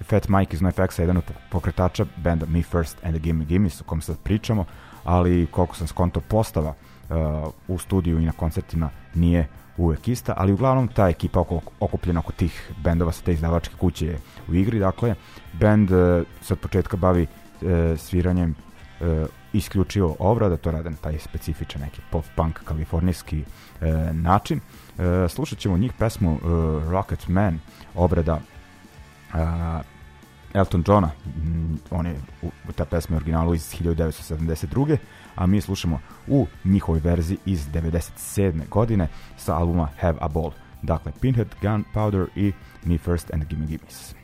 Fat 0.03 0.29
Mike 0.29 0.55
iz 0.55 0.63
NoFX-a 0.63 1.03
je 1.03 1.05
jedan 1.05 1.17
od 1.17 1.25
pokretača 1.51 2.05
benda 2.17 2.47
Me 2.47 2.63
First 2.63 3.05
and 3.05 3.15
the 3.15 3.21
Gimme 3.23 3.45
Gimme 3.45 3.69
o 3.81 3.85
kom 3.85 4.01
sad 4.01 4.19
pričamo, 4.19 4.65
ali 5.05 5.47
koliko 5.51 5.77
sam 5.77 5.87
skonto 5.87 6.21
postava 6.21 6.75
uh, 7.09 7.17
u 7.69 7.79
studiju 7.79 8.21
i 8.21 8.25
na 8.25 8.33
koncertima 8.33 8.91
nije 9.15 9.49
uvek 9.77 10.09
ista, 10.09 10.35
ali 10.37 10.53
uglavnom 10.53 10.89
ta 10.89 11.09
ekipa 11.09 11.41
oko, 11.41 11.61
okupljena 11.81 12.21
oko 12.21 12.33
tih 12.33 12.73
bendova 12.85 13.13
sa 13.13 13.23
te 13.23 13.33
izdavačke 13.33 13.75
kuće 13.81 14.07
je 14.07 14.19
u 14.49 14.55
igri, 14.55 14.79
dakle 14.79 15.15
bend 15.53 15.91
uh, 15.91 16.27
se 16.43 16.53
od 16.53 16.59
početka 16.59 16.97
bavi 16.97 17.23
uh, 17.23 17.69
sviranjem 17.99 18.55
uh, 19.01 19.07
isključivo 19.53 20.17
obrada, 20.19 20.57
to 20.57 20.71
rade 20.71 20.91
na 20.91 20.97
taj 20.97 21.19
specifičan 21.19 21.83
neki 21.83 22.01
pop-punk 22.13 22.65
kalifornijski 22.65 23.41
uh, 23.41 23.87
način. 24.13 24.61
Uh, 24.99 25.05
slušat 25.31 25.59
ćemo 25.59 25.77
njih 25.77 25.93
pesmu 25.99 26.33
uh, 26.33 26.41
Rocket 26.91 27.29
Man, 27.29 27.59
obrada 27.95 28.41
uh, 29.35 29.85
Elton 30.55 30.85
Johna, 30.87 31.11
mm, 31.27 31.79
on 31.90 32.07
je 32.07 32.14
ta 32.77 32.85
pesma 32.85 33.16
je 33.16 33.16
originalu 33.16 33.55
iz 33.55 33.75
1972. 33.75 34.97
a 35.35 35.47
mi 35.47 35.61
slušamo 35.61 36.01
u 36.27 36.47
njihovoj 36.64 37.01
verziji 37.01 37.38
iz 37.47 37.68
97. 37.68 38.68
godine 38.68 39.09
sa 39.37 39.57
albuma 39.57 39.88
Have 40.01 40.18
a 40.20 40.29
Ball. 40.29 40.51
Dakle, 40.83 41.12
Pinhead, 41.20 41.49
Gunpowder 41.62 42.27
i 42.37 42.53
Me 42.85 42.99
First 42.99 43.35
and 43.35 43.44
Gimme 43.44 43.66
Gimmes. 43.66 44.24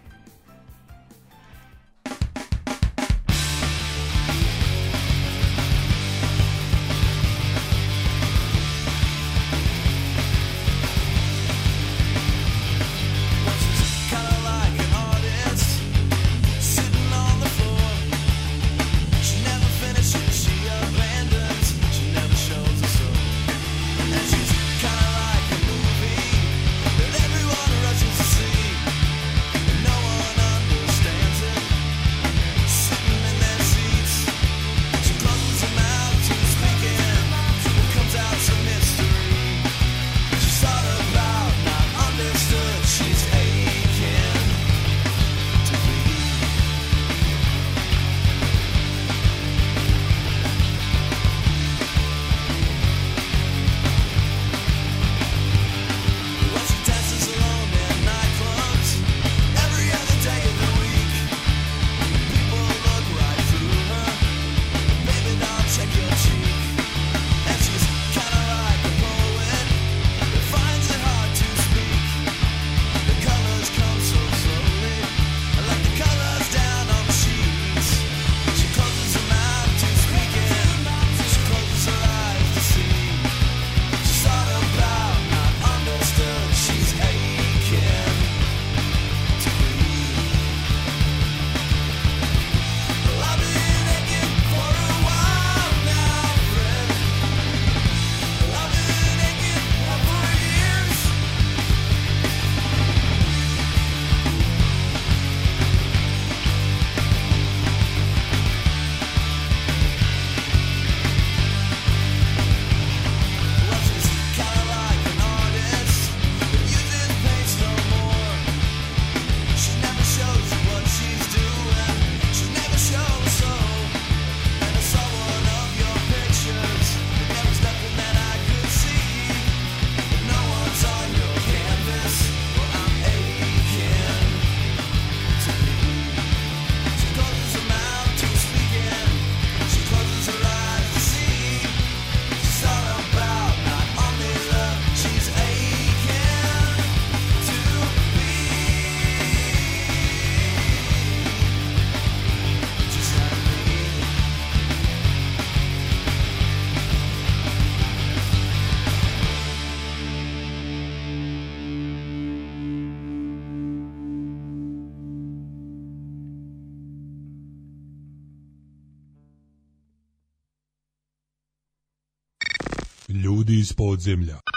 Podzemlja. 173.81 174.50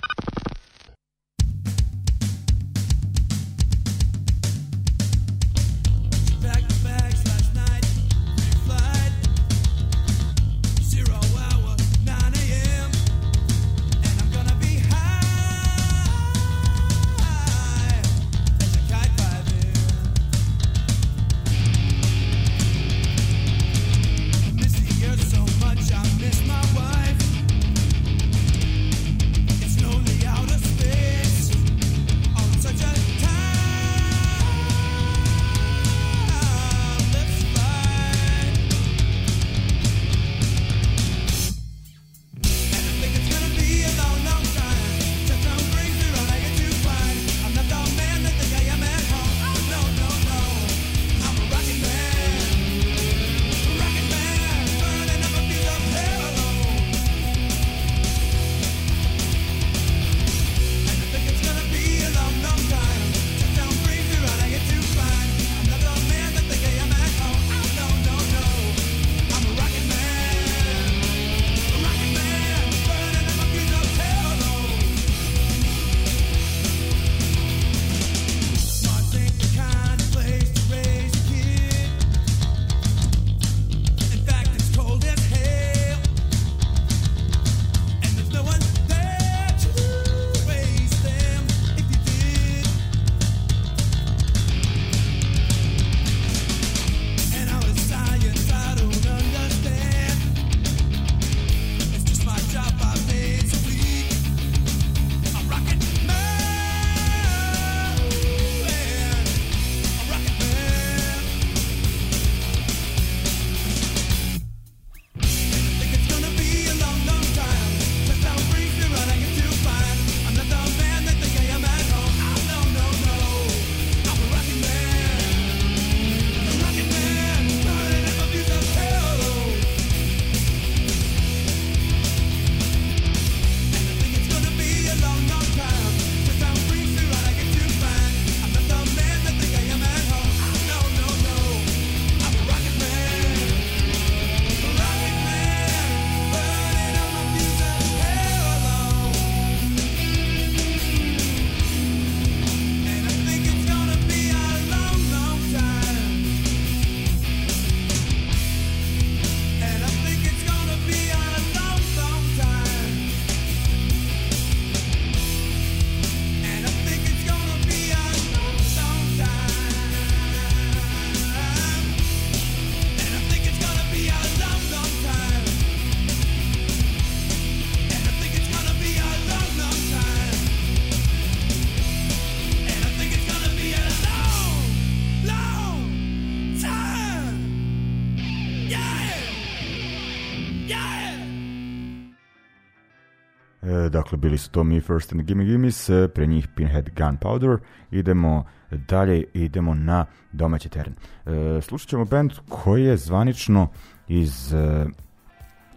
Bili 194.34 194.40
su 194.40 194.50
to 194.52 194.64
Me 194.64 194.82
First 194.82 195.14
and 195.14 195.22
Gimme 195.22 195.46
Gimmes, 195.46 195.90
pre 196.14 196.28
njih 196.28 196.48
Pinhead 196.56 196.90
Gunpowder. 196.96 197.58
Idemo 197.92 198.46
dalje, 198.72 199.24
idemo 199.34 199.74
na 199.74 200.06
domaći 200.32 200.70
teren. 200.70 200.94
E, 201.26 201.62
slušat 201.62 201.90
ćemo 201.90 202.06
band 202.06 202.32
koji 202.50 202.84
je 202.84 202.98
zvanično 202.98 203.68
iz 204.08 204.54
e, 204.54 204.86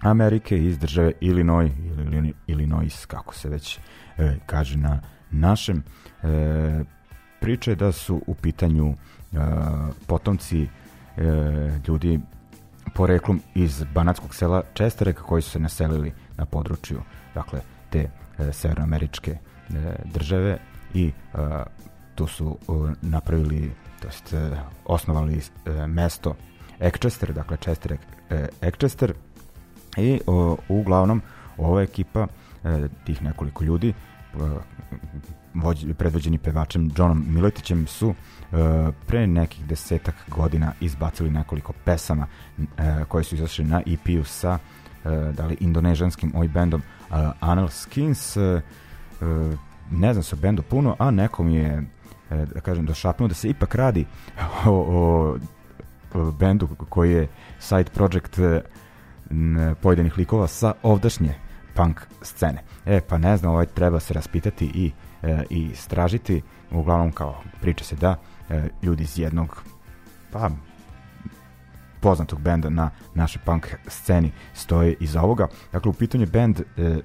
Amerike, 0.01 0.59
iz 0.59 0.79
države 0.79 1.12
Illinois, 1.21 1.73
ili 2.12 2.35
Illinois, 2.47 3.07
kako 3.07 3.35
se 3.35 3.49
već 3.49 3.79
e, 4.19 4.37
kaže 4.47 4.79
na 4.79 5.01
našem. 5.31 5.83
E, 6.23 6.85
priča 7.40 7.71
je 7.71 7.77
da 7.77 7.92
su 7.92 8.23
u 8.27 8.35
pitanju 8.35 8.88
e, 8.88 8.97
potomci 10.07 10.62
e, 10.62 10.69
ljudi 11.88 12.21
poreklom 12.95 13.40
iz 13.55 13.85
banatskog 13.95 14.35
sela 14.35 14.62
Čestereka 14.74 15.22
koji 15.22 15.43
su 15.43 15.51
se 15.51 15.59
naselili 15.59 16.12
na 16.37 16.47
području 16.47 17.01
dakle 17.35 17.61
te 17.91 18.11
severnoameričke 18.53 19.30
e, 19.30 19.39
države 20.05 20.59
i 20.95 21.07
e, 21.07 21.12
tu 22.14 22.26
su 22.26 22.59
e, 22.68 22.95
napravili 23.03 23.72
to 24.01 24.09
jest 24.09 24.32
e, 24.32 24.51
osnovali 24.84 25.41
e, 25.66 25.87
mesto 25.87 26.37
Ekchester, 26.80 27.32
dakle 27.32 27.57
Chester 27.57 27.97
e, 28.30 28.49
Ekchester 28.61 29.14
i 29.97 30.20
uglavnom 30.68 31.22
ova 31.57 31.82
ekipa 31.82 32.26
e, 32.64 32.89
tih 33.05 33.22
nekoliko 33.22 33.64
ljudi 33.64 33.89
e, 33.89 33.95
vođ, 35.55 35.84
predvođeni 35.99 36.39
pevačem 36.39 36.91
Johnom 36.97 37.24
Miletićem 37.28 37.87
su 37.87 38.11
e, 38.11 38.57
pre 39.07 39.26
nekih 39.26 39.66
desetak 39.66 40.14
godina 40.28 40.72
izbacili 40.80 41.30
nekoliko 41.30 41.72
pesama 41.84 42.26
e, 42.59 43.05
koje 43.09 43.24
su 43.24 43.34
izašle 43.34 43.64
na 43.64 43.82
EP-u 43.87 44.24
sa 44.24 44.59
e, 44.59 44.86
da 45.33 45.47
li 45.47 45.57
indonežanskim 45.61 46.33
oj 46.35 46.49
bendom 46.49 46.81
e, 46.81 46.85
Anal 47.41 47.69
Skins 47.69 48.37
e, 48.37 48.41
e, 48.41 48.61
ne 49.91 50.13
znam 50.13 50.23
se 50.23 50.37
bendu 50.37 50.63
puno 50.63 50.97
a 50.99 51.11
nekom 51.11 51.49
je 51.49 51.83
e, 52.31 52.47
da 52.55 52.61
kažem 52.61 52.87
došapnuo 52.87 53.29
da 53.29 53.35
se 53.35 53.49
ipak 53.49 53.75
radi 53.75 54.07
o, 54.67 54.71
o, 54.71 55.39
o 56.15 56.31
bendu 56.33 56.69
koji 56.89 57.13
je 57.13 57.29
side 57.59 57.91
project 57.95 58.39
e, 58.39 58.63
pojedinih 59.83 60.19
likova 60.19 60.47
sa 60.47 60.73
ovdašnje 60.83 61.35
punk 61.75 62.01
scene. 62.23 62.63
E, 62.87 63.01
pa 63.01 63.19
ne 63.19 63.37
znam, 63.37 63.53
ovaj 63.53 63.67
treba 63.67 64.01
se 64.01 64.15
raspitati 64.15 64.67
i, 64.75 64.93
e, 65.23 65.45
i 65.51 65.61
istražiti. 65.73 66.43
Uglavnom, 66.71 67.13
kao 67.13 67.43
priča 67.61 67.85
se 67.85 67.97
da 67.97 68.17
e, 68.51 68.69
ljudi 68.83 69.03
iz 69.03 69.19
jednog 69.19 69.63
pa 70.33 70.51
poznatog 72.07 72.41
benda 72.41 72.71
na 72.71 72.91
našoj 73.15 73.43
punk 73.45 73.67
sceni 73.87 74.31
stoje 74.55 74.95
iza 75.01 75.23
ovoga. 75.23 75.49
Dakle, 75.73 75.91
u 75.91 75.93
pitanju 75.93 76.23
je 76.23 76.27
band 76.27 76.61
e, 76.61 76.65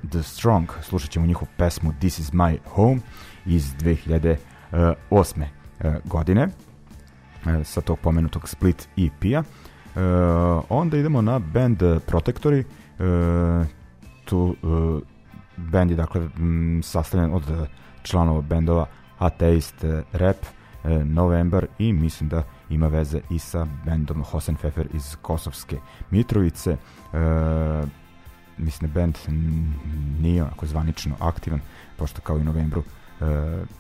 The 0.10 0.24
Strong, 0.24 0.70
slušat 0.82 1.10
ćemo 1.10 1.26
njihovu 1.26 1.48
pesmu 1.58 1.94
This 2.00 2.20
is 2.20 2.32
my 2.32 2.58
home 2.66 3.00
iz 3.46 3.74
2008. 3.76 4.38
e, 5.80 6.00
godine 6.06 6.48
e, 7.46 7.64
sa 7.64 7.82
tog 7.82 8.00
pomenutog 8.00 8.50
Split 8.50 8.88
EP-a. 8.98 9.44
Onda 10.70 10.98
idemo 10.98 11.22
na 11.22 11.40
band 11.40 11.78
Protectory, 11.82 12.64
tu 14.26 14.56
e, 14.64 14.68
band 15.58 15.92
je 15.92 15.98
dakle 15.98 16.22
m, 16.38 16.82
sastavljen 16.84 17.34
od 17.34 17.68
članova 18.04 18.42
bendova 18.42 18.86
Ateist, 19.18 19.84
e, 19.84 20.04
Rap, 20.12 20.38
November 21.06 21.68
i 21.80 21.94
mislim 21.94 22.30
da 22.30 22.44
ima 22.72 22.88
veze 22.88 23.22
i 23.30 23.40
sa 23.40 23.68
bendom 23.86 24.24
Hosen 24.24 24.56
Pfeffer 24.56 24.88
iz 24.94 25.16
Kosovske 25.22 25.78
Mitrovice. 26.10 26.72
E, 26.72 26.78
mislim 28.58 28.92
da 28.92 29.00
band 29.00 29.18
n- 29.28 29.74
nije 30.22 30.44
onako 30.44 30.66
zvanično 30.66 31.16
aktivan, 31.20 31.60
pošto 31.98 32.22
kao 32.22 32.38
i 32.38 32.42
u 32.42 32.44
novembru 32.44 32.84
e, 33.22 33.26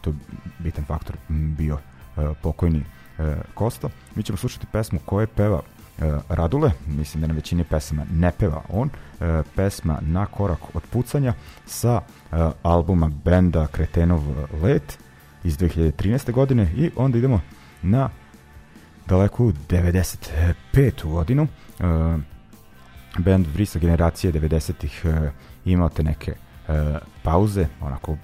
to 0.01 0.13
bitan 0.59 0.85
faktor 0.85 1.15
bio 1.29 1.77
e, 2.17 2.33
pokojni 2.41 2.83
e, 3.19 3.35
Kosta. 3.53 3.89
Mi 4.15 4.23
ćemo 4.23 4.37
slušati 4.37 4.67
pesmu 4.71 4.99
koje 5.05 5.27
peva 5.27 5.61
e, 5.99 6.11
Radule, 6.29 6.71
mislim 6.87 7.21
da 7.21 7.27
na 7.27 7.33
većini 7.33 7.63
pesama 7.63 8.05
ne 8.11 8.31
peva 8.31 8.61
on, 8.69 8.89
e, 9.21 9.43
pesma 9.55 9.99
Na 10.01 10.25
korak 10.25 10.59
od 10.73 10.83
pucanja 10.89 11.33
sa 11.65 12.01
e, 12.31 12.35
albuma 12.63 13.11
benda 13.25 13.67
Kretenov 13.67 14.21
let 14.63 14.97
iz 15.43 15.57
2013. 15.57 16.31
godine 16.31 16.71
i 16.75 16.91
onda 16.95 17.17
idemo 17.17 17.41
na 17.81 18.09
daleku 19.11 19.53
95. 19.69 21.05
godinu. 21.05 21.43
E, 21.43 21.47
band 23.17 23.47
Vrisa 23.53 23.79
generacije 23.79 24.33
90-ih 24.33 25.05
e, 25.05 25.31
imao 25.65 25.89
te 25.89 26.03
neke 26.03 26.31
e, 26.31 26.35
pauze, 27.23 27.67
onako 27.81 28.17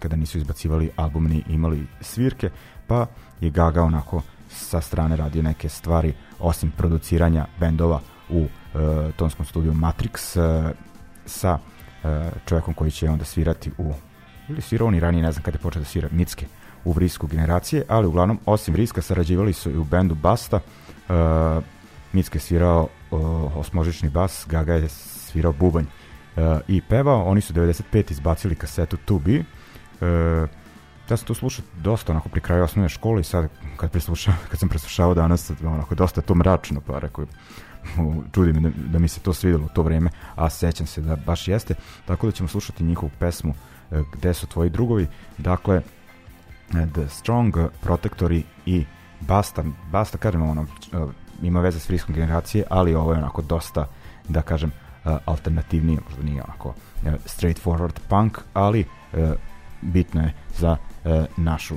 kada 0.00 0.16
nisu 0.16 0.38
izbacivali 0.38 0.90
album 0.96 1.26
ni 1.26 1.44
imali 1.48 1.86
svirke, 2.00 2.50
pa 2.86 3.06
je 3.40 3.50
Gaga 3.50 3.82
onako 3.82 4.22
sa 4.48 4.80
strane 4.80 5.16
radio 5.16 5.42
neke 5.42 5.68
stvari 5.68 6.12
osim 6.38 6.70
produciranja 6.70 7.46
bendova 7.60 8.00
u 8.28 8.44
e, 8.44 8.48
tonskom 9.16 9.46
studiju 9.46 9.72
Matrix 9.72 10.40
e, 10.40 10.74
sa 11.26 11.58
e, 12.04 12.30
čovjekom 12.46 12.74
koji 12.74 12.90
će 12.90 13.10
onda 13.10 13.24
svirati 13.24 13.70
u 13.78 13.92
ili 14.48 14.60
svirao 14.60 14.88
on 14.88 14.94
i 14.94 15.00
ranije, 15.00 15.22
ne 15.22 15.32
znam 15.32 15.42
kada 15.42 15.56
je 15.56 15.62
počeo 15.62 15.80
da 15.80 15.86
svira 15.86 16.08
Mitske 16.12 16.46
u 16.84 16.92
Vrisku 16.92 17.26
generacije, 17.26 17.84
ali 17.88 18.06
uglavnom 18.06 18.38
osim 18.46 18.74
Vriska 18.74 19.02
sarađivali 19.02 19.52
su 19.52 19.70
i 19.70 19.76
u 19.76 19.84
bendu 19.84 20.14
Basta. 20.14 20.60
E, 21.08 21.12
Mitske 22.12 22.38
svirao 22.38 22.88
e, 22.88 23.14
osmožični 23.54 24.10
bas, 24.10 24.46
Gaga 24.48 24.74
je 24.74 24.88
svirao 24.88 25.52
bubanj 25.52 25.84
e, 25.84 26.60
i 26.68 26.80
pevao, 26.80 27.24
oni 27.24 27.40
su 27.40 27.52
95 27.52 28.12
izbacili 28.12 28.54
kasetu 28.54 28.96
To 28.96 29.18
Be. 29.18 29.32
E, 29.34 30.46
ja 31.10 31.16
sam 31.16 31.26
to 31.26 31.34
slušao 31.34 31.64
dosta 31.76 32.12
onako 32.12 32.28
pri 32.28 32.40
kraju 32.40 32.64
osnovne 32.64 32.88
škole 32.88 33.20
i 33.20 33.24
sad 33.24 33.48
kad, 33.76 33.90
kad 34.50 34.60
sam 34.60 34.68
preslušao 34.68 35.14
danas 35.14 35.50
onako 35.64 35.94
dosta 35.94 36.20
to 36.20 36.34
mračno 36.34 36.80
pa 36.80 36.98
rekao 36.98 37.26
čudi 38.32 38.52
me 38.52 38.60
da, 38.60 38.70
da 38.92 38.98
mi 38.98 39.08
se 39.08 39.20
to 39.20 39.32
svidelo 39.32 39.64
u 39.64 39.68
to 39.68 39.82
vreme 39.82 40.10
a 40.34 40.50
sećam 40.50 40.86
se 40.86 41.00
da 41.00 41.16
baš 41.16 41.48
jeste. 41.48 41.74
Tako 42.06 42.26
da 42.26 42.32
ćemo 42.32 42.48
slušati 42.48 42.84
njihovu 42.84 43.10
pesmu 43.18 43.54
Gde 44.12 44.34
su 44.34 44.46
tvoji 44.46 44.70
drugovi? 44.70 45.06
Dakle 45.38 45.82
The 46.72 47.08
Strong 47.08 47.56
Protectori 47.80 48.42
i 48.66 48.84
Basta 49.20 49.64
Basta 49.90 50.18
kažem 50.18 50.42
ono 50.42 50.62
e, 50.62 50.66
ima 51.42 51.60
veze 51.60 51.80
s 51.80 51.86
friskom 51.86 52.14
generacije 52.14 52.64
ali 52.70 52.94
ovo 52.94 53.12
je 53.12 53.18
onako 53.18 53.42
dosta 53.42 53.86
da 54.28 54.42
kažem 54.42 54.70
e, 54.70 55.16
alternativnije 55.24 56.00
možda 56.08 56.22
nije 56.22 56.42
onako 56.42 56.74
e, 57.04 57.12
straightforward 57.24 57.98
punk 58.08 58.38
ali 58.54 58.84
bitno 59.80 60.22
je 60.22 60.34
za 60.56 60.76
našu 61.36 61.74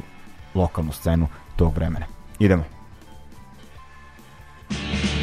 lokalnu 0.56 0.92
scenu 0.92 1.28
tog 1.56 1.76
vremena. 1.76 2.06
Idemo. 2.40 2.64
I 4.70 5.21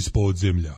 iz 0.00 0.08
podzemlja. 0.08 0.74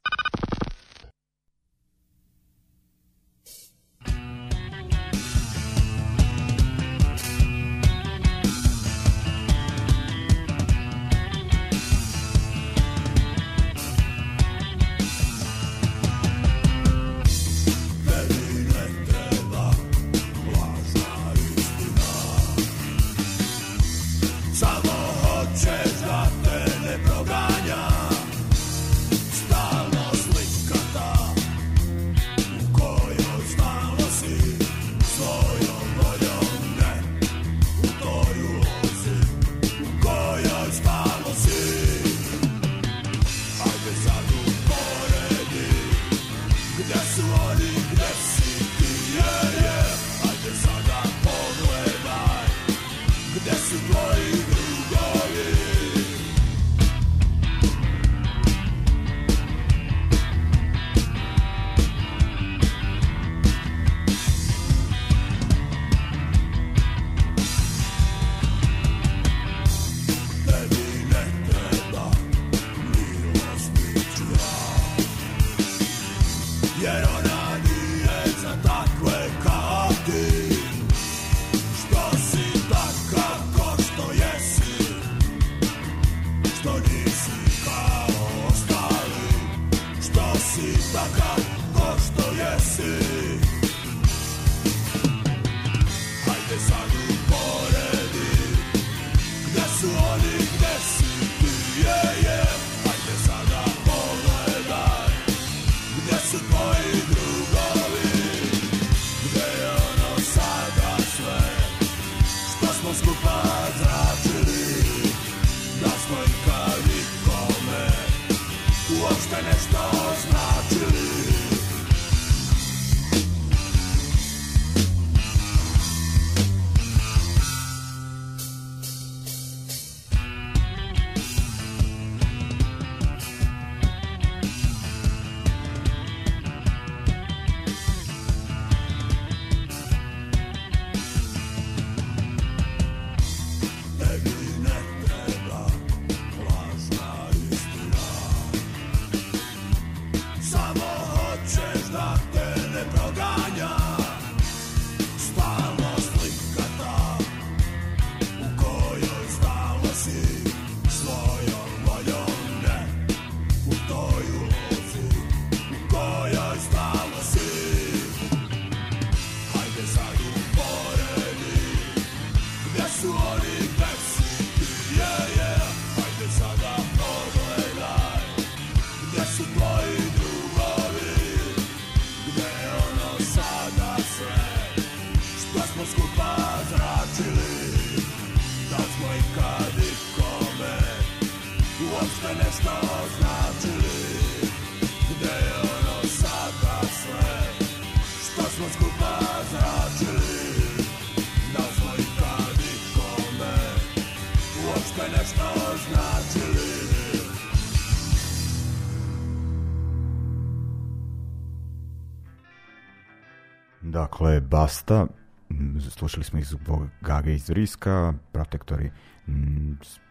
M, 215.51 215.81
slušali 215.81 216.25
smo 216.25 216.39
ih 216.39 216.47
zbog 216.47 216.89
Gage 217.01 217.35
iz 217.35 217.51
Riska, 217.51 218.15
Protektori, 218.33 218.91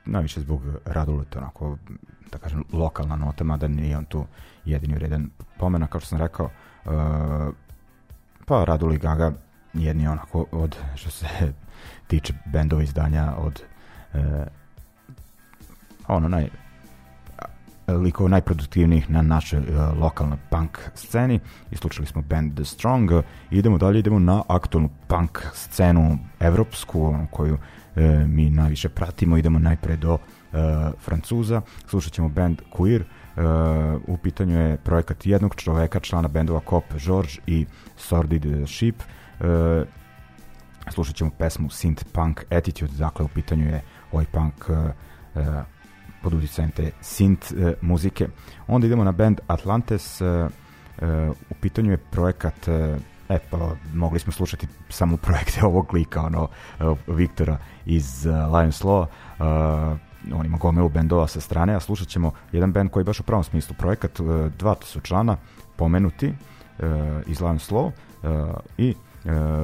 najviše 0.06 0.42
zbog 0.42 0.62
Raduleta, 0.86 1.40
onako, 1.40 1.78
da 2.32 2.38
kažem, 2.38 2.64
lokalna 2.74 3.16
nota, 3.16 3.44
mada 3.44 3.68
nije 3.68 3.98
on 3.98 4.06
tu 4.06 4.26
jedini 4.66 4.96
vredan 4.96 5.30
pomena, 5.58 5.88
kao 5.88 6.02
što 6.02 6.10
sam 6.10 6.20
rekao, 6.20 6.46
e, 6.46 6.90
pa 8.46 8.64
Radul 8.64 8.94
i 8.94 8.98
Gaga 8.98 9.32
jedni 9.74 10.08
onako 10.08 10.46
od, 10.52 10.78
što 10.96 11.10
se 11.10 11.28
tiče 12.08 12.34
bendova 12.46 12.84
izdanja, 12.84 13.34
od 13.38 13.64
e, 14.14 14.46
ono 16.08 16.28
naj 16.28 16.50
likova 17.98 18.30
najproduktivnijih 18.30 19.10
na 19.10 19.22
našoj 19.22 19.60
uh, 19.60 20.02
lokalnoj 20.02 20.38
punk 20.50 20.80
sceni. 20.96 21.40
I 21.72 21.76
slušali 21.76 22.08
smo 22.08 22.22
band 22.22 22.56
The 22.56 22.66
Strong. 22.66 23.12
Idemo 23.52 23.78
dalje, 23.78 24.00
idemo 24.00 24.20
na 24.20 24.44
aktualnu 24.48 24.90
punk 25.08 25.40
scenu 25.54 26.18
evropsku, 26.40 27.06
onu 27.06 27.28
koju 27.32 27.58
e, 27.96 28.26
mi 28.28 28.50
najviše 28.50 28.90
pratimo, 28.90 29.38
idemo 29.38 29.60
najpre 29.60 29.96
do 29.96 30.18
e, 30.18 30.58
Francuza, 31.00 31.62
slušat 31.88 32.14
ćemo 32.14 32.30
band 32.30 32.62
Queer, 32.72 33.02
e, 33.02 33.42
u 34.08 34.18
pitanju 34.18 34.60
je 34.60 34.78
projekat 34.78 35.26
jednog 35.26 35.56
čoveka, 35.56 36.00
člana 36.00 36.28
bendova 36.28 36.62
Cop, 36.70 36.84
George 37.06 37.32
i 37.48 37.66
Sordid 37.98 38.46
Sheep, 38.68 38.96
e, 39.40 39.86
slušat 40.90 41.16
ćemo 41.16 41.32
pesmu 41.38 41.70
Synth 41.70 42.04
Punk 42.14 42.44
Attitude, 42.50 42.94
dakle 42.98 43.26
u 43.26 43.28
pitanju 43.28 43.66
je 43.66 43.82
ovaj 44.12 44.26
punk 44.26 44.54
e, 44.70 44.74
e, 45.40 45.64
pod 46.24 46.34
uticajem 46.34 46.72
te 46.72 46.92
synth 47.02 47.54
e, 47.54 47.74
muzike. 47.82 48.28
Onda 48.68 48.88
idemo 48.88 49.04
na 49.04 49.12
band 49.12 49.40
Atlantes, 49.48 50.22
e, 50.22 50.26
e, 50.26 50.50
u 51.50 51.54
pitanju 51.62 51.92
je 51.92 51.98
projekat 51.98 52.68
e, 52.68 52.98
e 53.30 53.40
pa 53.50 53.76
mogli 53.94 54.20
smo 54.20 54.32
slušati 54.32 54.68
samo 54.90 55.18
projekte 55.18 55.66
ovog 55.72 55.94
lika, 55.94 56.22
ono 56.22 56.48
e, 56.80 56.84
Viktora 57.08 57.58
iz 57.86 58.26
uh, 58.26 58.54
Lions 58.54 58.82
Law, 58.82 59.06
uh, 59.40 59.98
on 60.34 60.46
ima 60.46 60.58
gomilu 60.58 60.90
bendova 60.90 61.28
sa 61.28 61.42
strane, 61.42 61.76
a 61.76 61.80
slušat 61.80 62.08
ćemo 62.08 62.32
jedan 62.52 62.72
band 62.72 62.92
koji 62.92 63.02
je 63.02 63.06
baš 63.06 63.20
u 63.20 63.24
pravom 63.24 63.44
smislu 63.44 63.76
projekat, 63.80 64.20
e, 64.20 64.24
dva 64.58 64.76
su 64.82 65.00
člana 65.00 65.38
pomenuti 65.76 66.28
e, 66.28 66.34
iz 67.28 67.42
Lions 67.42 67.72
Law 67.72 67.92
e, 67.92 68.54
i 68.78 68.96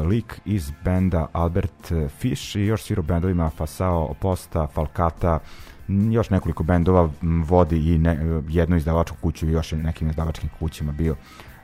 lik 0.06 0.42
iz 0.46 0.72
benda 0.84 1.28
Albert 1.34 1.94
Fish 2.20 2.56
i 2.56 2.66
još 2.66 2.84
svirao 2.84 3.04
bendovima 3.04 3.50
Fasao, 3.50 4.14
Posta, 4.14 4.68
Falkata, 4.68 5.34
m, 5.34 5.42
još 5.88 6.30
nekoliko 6.30 6.64
bendova 6.64 7.10
m, 7.22 7.44
vodi 7.44 7.94
i 7.94 7.98
ne, 7.98 8.42
jednu 8.50 8.76
izdavačku 8.76 9.18
kuću 9.22 9.48
i 9.48 9.52
još 9.52 9.72
nekim 9.72 10.10
izdavačkim 10.10 10.50
kućama 10.60 10.92
bio 10.92 11.16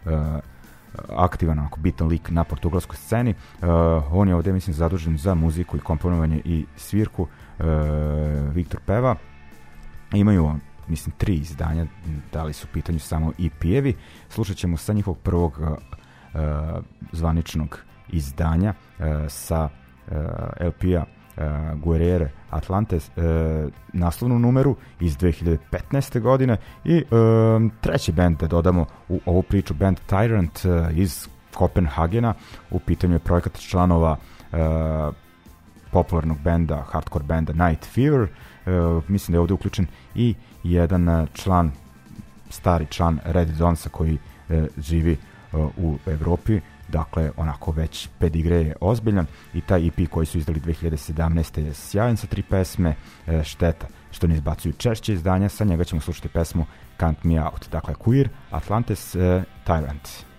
uh, 0.05 0.11
aktivan, 1.09 1.59
onako 1.59 1.79
bitan 1.79 2.07
lik 2.07 2.29
na 2.29 2.43
portugalskoj 2.43 2.97
sceni. 2.97 3.33
Uh, 3.61 3.67
on 4.11 4.27
je 4.27 4.35
ovde, 4.35 4.53
mislim, 4.53 4.73
zadužen 4.73 5.17
za 5.17 5.35
muziku 5.35 5.77
i 5.77 5.79
komponovanje 5.79 6.41
i 6.45 6.65
svirku. 6.75 7.21
Uh, 7.23 7.65
Viktor 8.53 8.79
Peva. 8.85 9.15
Imaju, 10.13 10.51
mislim, 10.87 11.15
tri 11.17 11.35
izdanja, 11.35 11.85
da 12.33 12.43
li 12.43 12.53
su 12.53 12.67
u 12.69 12.73
pitanju 12.73 12.99
samo 12.99 13.31
EP-evi. 13.39 13.95
Slušat 14.29 14.57
ćemo 14.57 14.77
sa 14.77 14.93
njihovog 14.93 15.19
prvog 15.19 15.59
uh, 15.59 15.69
zvaničnog 17.11 17.79
izdanja 18.09 18.73
uh, 18.99 19.05
sa 19.29 19.69
uh, 20.07 20.15
LP-a 20.67 21.05
uh, 21.37 21.43
Guerrere 21.83 22.29
Atlantes 22.49 23.11
uh, 23.15 23.23
naslovnu 23.93 24.39
numeru 24.39 24.75
iz 24.99 25.17
2015. 25.17 26.19
godine 26.19 26.57
i 26.85 27.03
um, 27.11 27.71
treći 27.81 28.11
band 28.11 28.37
da 28.37 28.47
dodamo 28.47 28.85
u 29.09 29.19
ovu 29.25 29.43
priču 29.43 29.73
band 29.73 29.97
Tyrant 30.09 30.87
uh, 30.89 30.97
iz 30.97 31.27
Kopenhagena 31.53 32.33
u 32.71 32.79
pitanju 32.79 33.13
je 33.13 33.19
projekat 33.19 33.59
članova 33.59 34.17
uh, 34.51 34.57
popularnog 35.91 36.37
benda, 36.39 36.83
hardcore 36.89 37.25
benda 37.25 37.67
Night 37.67 37.85
Fever 37.85 38.21
uh, 38.21 39.03
mislim 39.09 39.31
da 39.31 39.35
je 39.35 39.39
ovde 39.39 39.53
uključen 39.53 39.87
i 40.15 40.35
jedan 40.63 41.07
uh, 41.07 41.27
član 41.33 41.71
stari 42.49 42.85
član 42.85 43.19
Red 43.25 43.47
Donsa 43.47 43.89
koji 43.89 44.13
uh, 44.49 44.65
živi 44.77 45.17
uh, 45.51 45.59
u 45.77 45.97
Evropi 46.05 46.59
dakle 46.93 47.31
onako 47.37 47.71
već 47.71 48.09
pedigre 48.19 48.55
je 48.55 48.75
ozbiljan 48.81 49.25
i 49.53 49.61
taj 49.61 49.87
EP 49.87 50.09
koji 50.09 50.25
su 50.25 50.37
izdali 50.37 50.59
2017. 50.59 51.59
je 51.65 51.73
sjajan 51.73 52.17
sa 52.17 52.27
tri 52.27 52.41
pesme, 52.41 52.95
e, 53.27 53.43
šteta 53.43 53.87
što 54.11 54.27
ne 54.27 54.35
izbacuju 54.35 54.73
češće 54.73 55.13
izdanja, 55.13 55.49
sa 55.49 55.63
njega 55.63 55.83
ćemo 55.83 56.01
slušati 56.01 56.27
pesmu 56.27 56.65
Can't 56.99 57.23
Me 57.23 57.43
Out, 57.43 57.69
dakle 57.71 57.93
Queer, 57.93 58.27
Atlantis, 58.51 59.15
e, 59.15 59.43
Tyrant. 59.65 60.32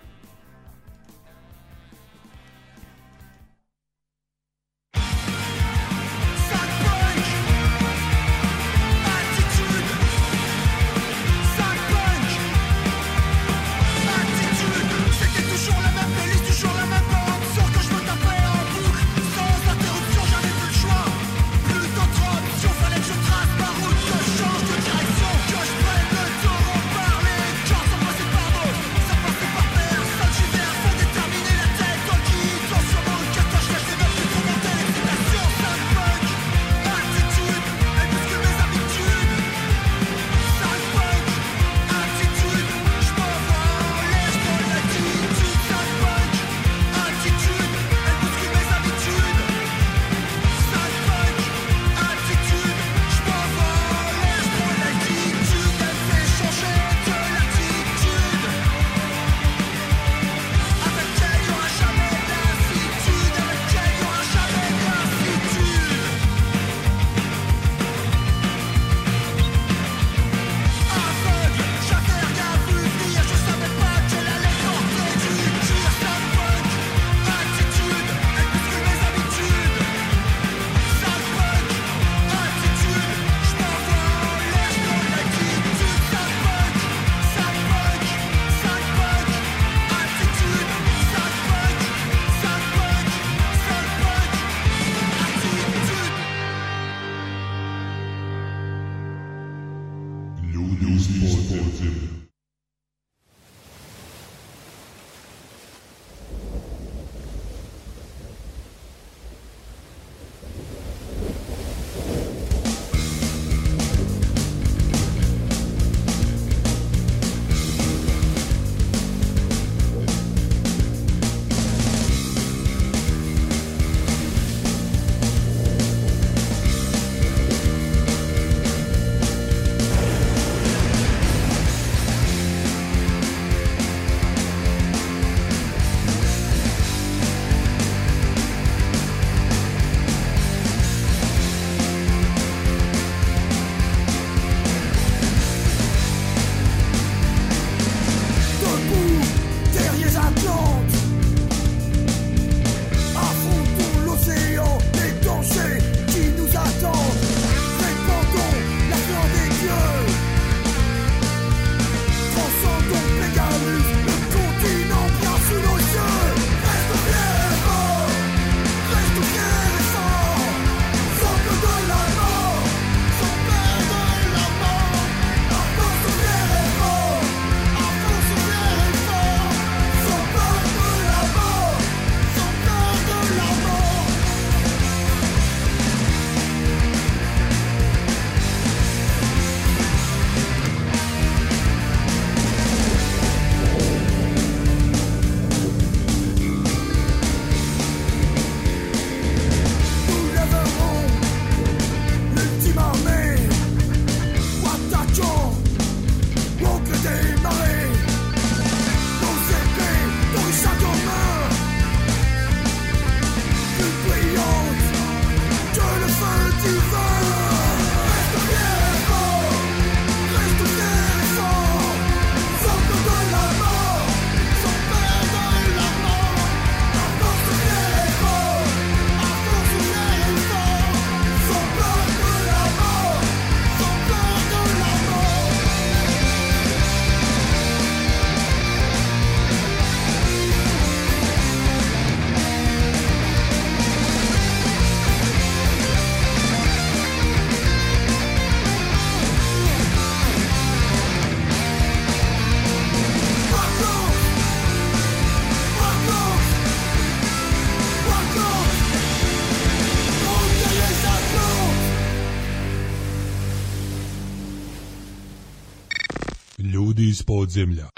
Ljudi 266.59 267.09
iz 267.09 267.23
podzemlja. 267.23 267.89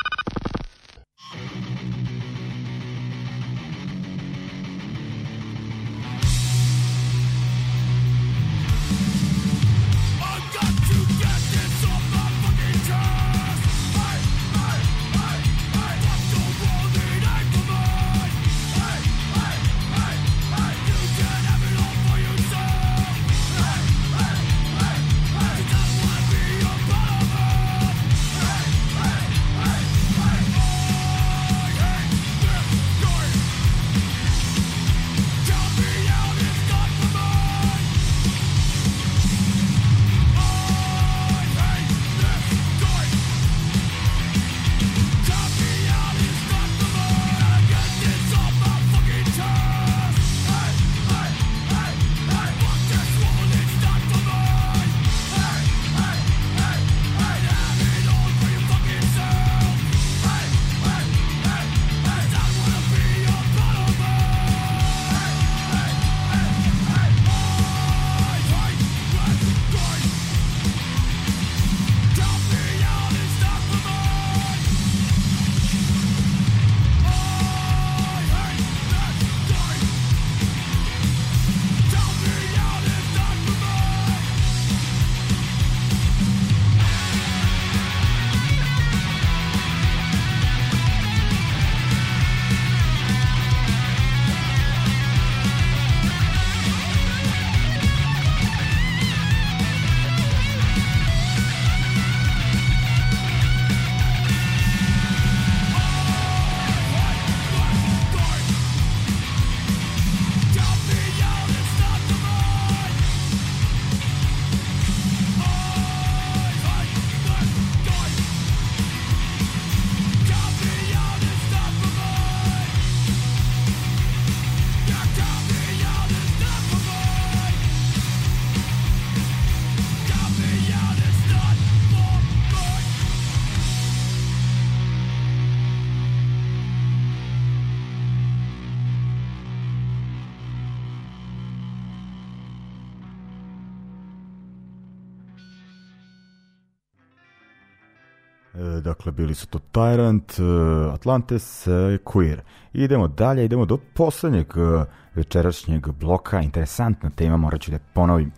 Dakle, 148.87 149.11
bili 149.11 149.35
su 149.35 149.47
to 149.47 149.59
Tyrant, 149.73 150.39
e, 150.39 150.93
Atlantis, 150.93 151.67
e, 151.67 151.97
Queer. 152.05 152.39
Idemo 152.73 153.07
dalje, 153.07 153.45
idemo 153.45 153.65
do 153.65 153.77
poslednjeg 153.77 154.47
e, 154.47 154.85
večerašnjeg 155.15 155.87
bloka. 155.91 156.41
Interesantna 156.41 157.09
tema, 157.09 157.37
morat 157.37 157.61
ću 157.61 157.71
da 157.71 157.79
ponovim. 157.93 158.31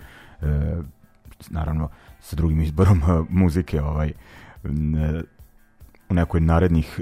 Naravno, 1.49 1.89
sa 2.19 2.35
drugim 2.35 2.61
izborom 2.61 3.01
muzike 3.29 3.81
ovaj, 3.81 4.13
u 6.09 6.13
nekoj 6.13 6.41
narednih 6.41 6.99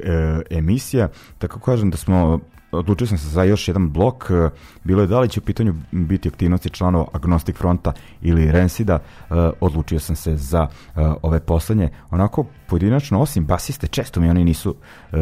emisija. 0.50 1.10
Tako 1.38 1.60
kažem 1.60 1.90
da 1.90 1.98
smo 1.98 2.40
odlučio 2.78 3.08
sam 3.08 3.18
se 3.18 3.30
za 3.30 3.44
još 3.44 3.68
jedan 3.68 3.90
blok. 3.90 4.30
E, 4.30 4.50
bilo 4.84 5.02
je 5.02 5.08
da 5.08 5.20
li 5.20 5.30
će 5.30 5.40
u 5.40 5.44
pitanju 5.44 5.76
biti 5.92 6.30
aktivnosti 6.30 6.70
članova 6.70 7.06
Agnostic 7.14 7.56
Fronta 7.56 7.94
ili 8.22 8.52
Rensida 8.52 8.94
e, 8.94 9.34
odlučio 9.60 10.00
sam 10.00 10.16
se 10.16 10.36
za 10.36 10.68
e, 10.68 11.02
ove 11.22 11.40
poslednje. 11.40 11.90
Onako 12.10 12.46
pojedinačno 12.68 13.22
osim 13.22 13.46
basiste 13.46 13.88
često 13.88 14.22
mi 14.22 14.30
oni 14.30 14.44
nisu 14.44 14.76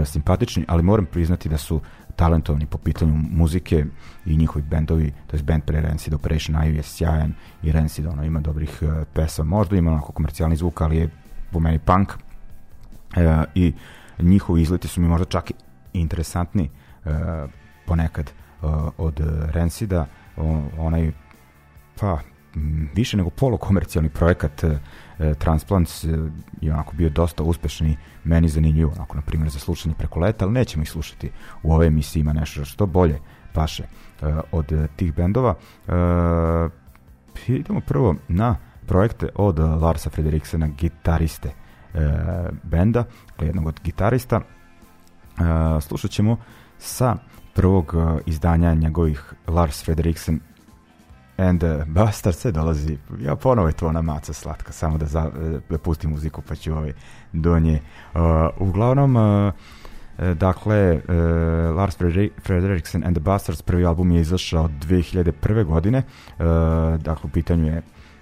simpatični 0.05 0.65
ali 0.67 0.83
moram 0.83 1.05
priznati 1.05 1.49
da 1.49 1.57
su 1.57 1.81
talentovani 2.15 2.65
po 2.65 2.77
pitanju 2.77 3.13
muzike 3.31 3.85
i 4.25 4.37
njihovi 4.37 4.65
bendovi, 4.65 5.13
to 5.27 5.37
je 5.37 5.43
band 5.43 5.63
pre 5.63 5.81
Rancid 5.81 6.13
Operation 6.13 6.57
Ivy 6.57 6.75
je 6.75 6.83
sjajan 6.83 7.33
i 7.63 7.71
Rancid 7.71 8.05
ono 8.05 8.23
ima 8.23 8.39
dobrih 8.39 8.79
e, 8.81 9.05
pesama, 9.13 9.57
možda 9.57 9.75
ima 9.75 9.91
onako 9.91 10.11
komercijalni 10.11 10.55
zvuk, 10.55 10.81
ali 10.81 10.97
je 10.97 11.09
po 11.51 11.59
meni 11.59 11.79
punk. 11.79 12.13
E, 13.15 13.43
i 13.55 13.73
njihovi 14.19 14.61
izleti 14.61 14.87
su 14.87 15.01
mi 15.01 15.07
možda 15.07 15.25
čak 15.25 15.51
i 15.51 15.53
interesantni 15.93 16.69
ponekad 17.85 18.29
e, 18.29 18.33
od 18.97 19.21
Rancida 19.53 20.05
o, 20.37 20.61
onaj 20.77 21.11
pa 21.99 22.19
više 22.95 23.17
nego 23.17 23.29
polukomercijalni 23.29 24.09
projekat 24.09 24.63
e, 24.63 24.79
e, 25.19 25.33
Transplants 25.33 26.03
e, 26.03 26.07
je 26.61 26.73
onako 26.73 26.95
bio 26.95 27.09
dosta 27.09 27.43
uspešan 27.43 27.87
i 27.87 27.97
meni 28.23 28.49
zanimljivo, 28.49 28.91
onako 28.95 29.15
na 29.15 29.21
primjer 29.21 29.49
za 29.49 29.59
slušanje 29.59 29.95
preko 29.95 30.19
leta, 30.19 30.45
ali 30.45 30.53
nećemo 30.53 30.83
ih 30.83 30.89
slušati 30.89 31.31
u 31.63 31.73
ove 31.73 31.87
emisiji, 31.87 32.21
ima 32.21 32.33
nešto 32.33 32.65
što 32.65 32.85
bolje 32.85 33.19
paše 33.53 33.83
e, 33.83 33.87
od 34.51 34.71
e, 34.71 34.87
tih 34.95 35.15
bendova. 35.15 35.55
E, 35.87 35.91
idemo 37.47 37.81
prvo 37.81 38.15
na 38.27 38.55
projekte 38.87 39.29
od 39.35 39.59
Larsa 39.59 40.09
Frederiksena, 40.09 40.67
gitariste 40.67 41.49
e, 41.49 41.99
benda, 42.63 43.03
jednog 43.41 43.67
od 43.67 43.79
gitarista. 43.83 44.35
E, 44.37 44.41
slušat 45.81 46.11
ćemo 46.11 46.37
sa 46.77 47.15
prvog 47.53 47.93
e, 47.95 48.21
izdanja 48.25 48.73
njegovih 48.73 49.33
Lars 49.47 49.83
Frederiksen 49.83 50.39
and 51.37 51.63
Bastard 51.87 52.35
se 52.35 52.51
dolazi, 52.51 52.97
ja 53.19 53.35
ponovo 53.35 53.67
je 53.67 53.73
to 53.73 53.87
ona 53.87 54.01
maca 54.01 54.33
slatka, 54.33 54.71
samo 54.71 54.97
da, 54.97 55.05
za, 55.05 55.31
da 55.69 55.77
pustim 55.77 56.09
muziku 56.09 56.41
pa 56.41 56.55
ću 56.55 56.71
ovaj 56.71 56.93
do 57.33 57.59
nje. 57.59 57.81
Uh, 58.13 58.21
uglavnom, 58.59 59.15
uh, 59.15 59.53
e, 60.17 60.33
dakle, 60.33 60.93
uh, 60.93 61.75
Lars 61.75 61.97
Frederik- 61.99 62.31
Frederiksen 62.43 63.03
and 63.03 63.15
the 63.15 63.23
Bastards 63.23 63.61
prvi 63.61 63.85
album 63.85 64.11
je 64.11 64.21
izašao 64.21 64.67
2001. 64.67 65.63
godine, 65.63 65.97
uh, 65.97 66.45
dakle 67.01 67.21
u 67.23 67.29
pitanju 67.29 67.67
je 67.67 67.81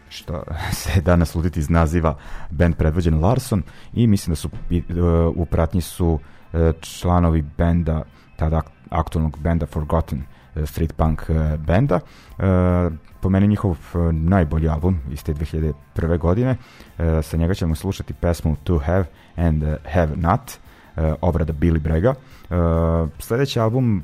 što 0.10 0.44
se 0.82 1.02
danas 1.02 1.30
sluditi 1.30 1.60
iz 1.60 1.70
naziva 1.70 2.18
band 2.50 2.76
predvođen 2.76 3.20
Larson 3.20 3.64
i 3.94 4.08
mislim 4.08 4.32
da 4.32 4.36
su 4.36 4.48
uh, 4.48 5.34
u 5.36 5.46
pratnji 5.46 5.82
su 5.82 6.08
uh, 6.08 6.60
članovi 6.82 7.42
benda 7.58 8.04
tada 8.36 8.58
ak- 8.58 8.72
aktualnog 8.90 9.38
benda 9.40 9.66
Forgotten 9.66 10.24
uh, 10.56 10.66
street 10.66 10.94
punk 10.94 11.22
uh, 11.30 11.60
benda 11.60 11.96
uh, 11.96 12.94
po 13.22 13.30
meni 13.30 13.48
njihov 13.48 13.78
najbolji 14.12 14.70
album 14.70 15.00
iz 15.12 15.24
te 15.24 15.34
2001. 15.34 16.18
godine 16.18 16.58
sa 17.22 17.38
njega 17.38 17.54
ćemo 17.54 17.76
slušati 17.76 18.14
pesmu 18.14 18.56
To 18.64 18.80
Have 18.80 19.06
and 19.36 19.64
Have 19.94 20.16
Not 20.16 20.58
obrada 21.22 21.54
Billy 21.54 21.80
Brega 21.80 22.14
sledeći 23.20 23.60
album 23.60 24.04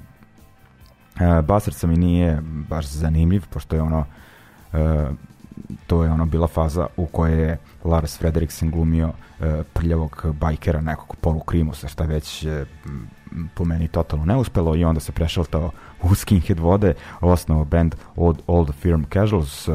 Bastarca 1.44 1.88
mi 1.88 1.98
nije 1.98 2.42
baš 2.44 2.86
zanimljiv 2.86 3.44
pošto 3.50 3.76
je 3.76 3.82
ono 3.82 4.06
to 5.88 6.04
je 6.04 6.12
ono 6.12 6.26
bila 6.26 6.48
faza 6.48 6.88
u 6.98 7.06
kojoj 7.06 7.42
je 7.42 7.58
Lars 7.84 8.18
Frederiksen 8.20 8.72
glumio 8.72 9.12
e, 9.40 9.64
prljavog 9.74 10.26
bajkera, 10.40 10.82
nekog 10.82 11.16
polukrimusa, 11.16 11.88
šta 11.88 12.04
već 12.04 12.44
e, 12.44 12.66
po 13.54 13.66
meni 13.66 13.88
totalno 13.88 14.26
neuspelo 14.26 14.76
i 14.76 14.84
onda 14.84 15.00
se 15.00 15.12
prešaltao 15.12 15.72
u 16.02 16.16
Skinhead 16.16 16.60
vode, 16.60 16.94
osnovao 17.22 17.66
band 17.66 17.96
Old, 18.16 18.42
Old 18.48 18.74
Firm 18.74 19.04
Casuals, 19.14 19.68
e, 19.68 19.72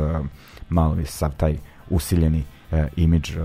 malo 0.69 0.95
je 0.95 1.07
sav 1.07 1.37
taj 1.37 1.59
usiljeni 1.91 2.45
e, 2.73 2.89
imidž 2.97 3.37
e, 3.37 3.41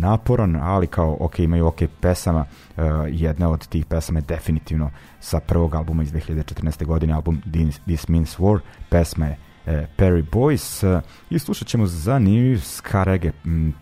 naporan, 0.00 0.56
ali 0.56 0.86
kao 0.86 1.16
ok, 1.20 1.38
imaju 1.38 1.66
ok 1.66 1.80
pesama, 2.00 2.44
e, 2.76 2.82
jedna 3.08 3.48
od 3.48 3.66
tih 3.66 3.86
pesama 3.86 4.18
je 4.18 4.24
definitivno 4.28 4.90
sa 5.20 5.40
prvog 5.40 5.74
albuma 5.74 6.02
iz 6.02 6.12
2014. 6.12 6.84
godine, 6.84 7.12
album 7.12 7.42
This, 7.52 7.78
This 7.78 8.08
Means 8.08 8.38
War, 8.38 8.58
pesma 8.90 9.26
je 9.26 9.38
e, 9.66 9.86
Perry 9.96 10.24
Boys 10.30 10.86
e, 10.86 11.00
i 11.30 11.38
slušat 11.38 11.68
ćemo 11.68 11.86
zanimljiv 11.86 12.60
ska 12.60 13.04
reggae 13.04 13.32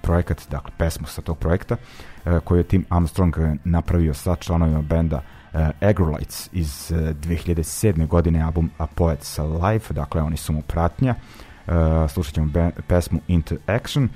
projekat, 0.02 0.46
dakle 0.50 0.70
pesmu 0.78 1.06
sa 1.06 1.22
tog 1.22 1.38
projekta 1.38 1.76
e, 2.24 2.40
koju 2.44 2.58
je 2.58 2.64
Tim 2.64 2.84
Armstrong 2.88 3.36
napravio 3.64 4.14
sa 4.14 4.36
članovima 4.36 4.82
benda 4.82 5.22
e, 5.52 5.70
Agrolites 5.80 6.48
iz 6.52 6.92
e, 6.92 6.94
2007. 6.94 8.06
godine 8.06 8.42
album 8.42 8.70
A 8.78 8.86
Poet's 8.96 9.70
Life, 9.70 9.94
dakle 9.94 10.22
oni 10.22 10.36
su 10.36 10.52
mu 10.52 10.62
pratnja 10.62 11.14
e, 11.14 11.72
slušat 12.08 12.34
ćemo 12.34 12.70
pesmu 12.88 13.20
Into 13.28 13.56
Action 13.66 14.08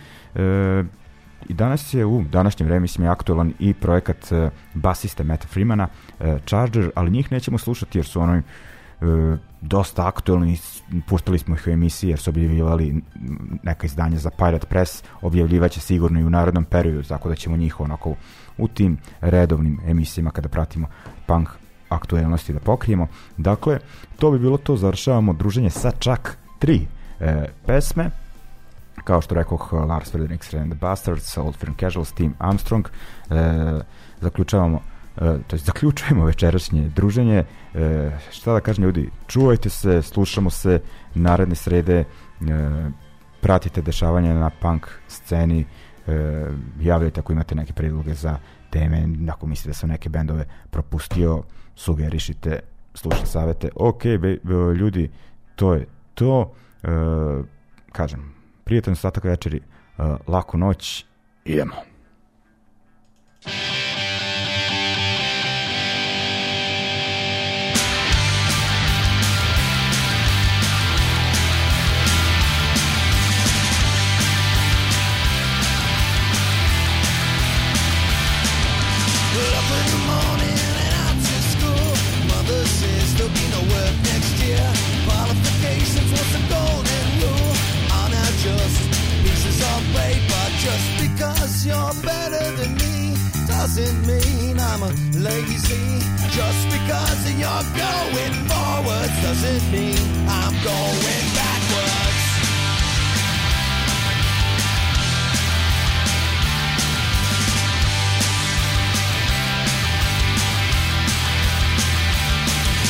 i 1.49 1.55
danas 1.55 1.95
je 1.95 2.07
u 2.07 2.23
današnjem 2.23 2.67
vreme 2.67 2.81
mislim 2.81 3.05
je 3.05 3.11
aktualan 3.11 3.53
i 3.59 3.75
projekat 3.75 4.33
e, 4.33 4.51
basiste 4.75 5.25
Meta 5.25 5.47
Freemana 5.47 5.89
e, 6.21 6.39
Charger, 6.47 6.91
ali 6.95 7.11
njih 7.11 7.33
nećemo 7.33 7.59
slušati 7.59 7.99
jer 7.99 8.05
su 8.05 8.21
e, 8.21 8.43
dosta 9.61 10.07
aktualni, 10.07 10.59
puštali 11.09 11.39
smo 11.39 11.55
ih 11.55 11.67
u 11.67 11.71
emisiji 11.71 12.11
jer 12.11 12.19
su 12.19 12.31
objavljivali 12.31 13.03
neka 13.63 13.87
izdanja 13.87 14.19
za 14.19 14.31
Pirate 14.31 14.67
Press, 14.67 15.03
objavljivaće 15.23 15.81
sigurno 15.81 16.21
i 16.21 16.25
u 16.25 16.31
narodnom 16.31 16.65
periodu, 16.65 17.03
tako 17.03 17.29
da 17.29 17.35
ćemo 17.35 17.57
njih 17.57 17.81
onako 17.81 18.15
u 18.59 18.69
tim 18.69 18.99
redovnim 19.21 19.81
emisijama 19.87 20.31
kada 20.31 20.49
pratimo 20.49 20.87
punk 21.27 21.49
aktuelnosti 21.89 22.53
da 22.53 22.61
pokrijemo. 22.61 23.09
Dakle, 23.37 23.79
to 24.19 24.31
bi 24.31 24.39
bilo 24.39 24.57
to, 24.59 24.77
završavamo 24.77 25.33
druženje 25.33 25.71
sa 25.71 25.91
čak 25.91 26.39
tri 26.59 26.87
e, 27.21 27.45
pesme, 27.67 28.11
kao 29.05 29.21
što 29.21 29.35
rekoh 29.35 29.73
Lars 29.73 30.11
Frederiksen 30.11 30.63
and 30.63 30.73
the 30.73 30.81
Bastards, 30.81 31.39
Old 31.39 31.57
Firm 31.57 31.73
Casuals, 31.81 32.13
Tim 32.13 32.35
Armstrong, 32.39 32.89
e, 33.31 33.35
zaključavamo 34.21 34.77
e, 34.77 34.94
to 35.19 35.57
jest 35.57 35.67
zaključujemo 35.67 36.25
večerašnje 36.25 36.89
druženje. 36.89 37.45
E, 37.75 38.11
šta 38.31 38.53
da 38.53 38.61
kažem 38.61 38.85
ljudi, 38.85 39.11
čuvajte 39.27 39.71
se, 39.71 40.03
slušamo 40.03 40.51
se 40.51 40.81
naredne 41.15 41.55
srede, 41.55 41.99
e, 42.01 42.05
pratite 43.41 43.83
dešavanja 43.83 44.35
na 44.35 44.51
punk 44.51 44.87
sceni, 45.09 45.67
e, 46.07 46.47
javljajte 46.81 47.21
ako 47.21 47.33
imate 47.33 47.55
neke 47.55 47.73
predloge 47.73 48.15
za 48.15 48.39
teme, 48.71 49.09
ako 49.33 49.47
mislite 49.47 49.69
da 49.69 49.75
sam 49.75 49.89
neke 49.89 50.09
bendove 50.09 50.45
propustio, 50.71 51.43
sugerišite, 51.75 52.61
slušne 52.95 53.27
savete. 53.27 53.69
Ok, 53.77 54.03
be, 54.03 54.39
be, 54.43 54.55
ljudi, 54.75 55.11
to 55.55 55.75
je 55.75 55.87
to. 56.15 56.53
E, 56.83 56.89
kažem, 57.93 58.35
prijatan 58.65 58.93
ostatak 58.93 59.25
večeri, 59.25 59.57
e, 59.57 59.63
laku 60.27 60.59
noć, 60.59 61.05
idemo. 61.45 61.94
Doesn't 99.35 99.73
mean 99.73 99.99
I'm 100.29 100.55
going 100.63 101.27
backwards. 101.35 102.23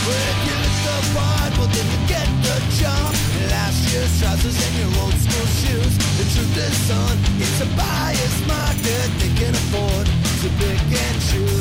Well, 0.04 0.26
if 0.32 0.38
you 0.44 0.56
look 0.60 0.76
the 0.84 0.96
part, 1.16 1.52
well 1.56 1.68
then 1.72 1.86
you 1.88 2.00
get 2.08 2.28
the 2.44 2.56
job. 2.76 3.14
Last 3.48 3.80
year's 3.90 4.20
trousers 4.20 4.58
and 4.66 4.74
your 4.80 5.02
old 5.02 5.14
school 5.14 5.48
shoes. 5.64 5.96
The 6.18 6.24
truth 6.28 6.56
is, 6.56 6.76
son, 6.88 7.18
it's 7.40 7.60
a 7.62 7.68
buyer's 7.72 8.38
market. 8.46 9.08
They 9.18 9.32
can 9.40 9.54
afford 9.54 10.06
to 10.42 10.48
pick 10.60 10.80
and 10.92 11.20
choose. 11.22 11.53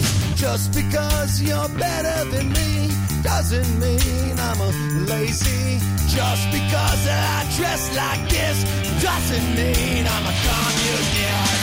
Just 0.44 0.74
because 0.74 1.42
you're 1.42 1.70
better 1.70 2.30
than 2.30 2.52
me 2.52 2.90
doesn't 3.24 3.80
mean 3.80 4.38
I'm 4.38 4.60
a 4.60 4.72
lazy. 5.08 5.80
Just 6.10 6.52
because 6.52 7.08
I 7.08 7.50
dress 7.56 7.96
like 7.96 8.30
this 8.30 8.62
doesn't 9.02 9.56
mean 9.56 10.06
I'm 10.06 10.26
a 10.26 10.36
communist. 10.44 11.63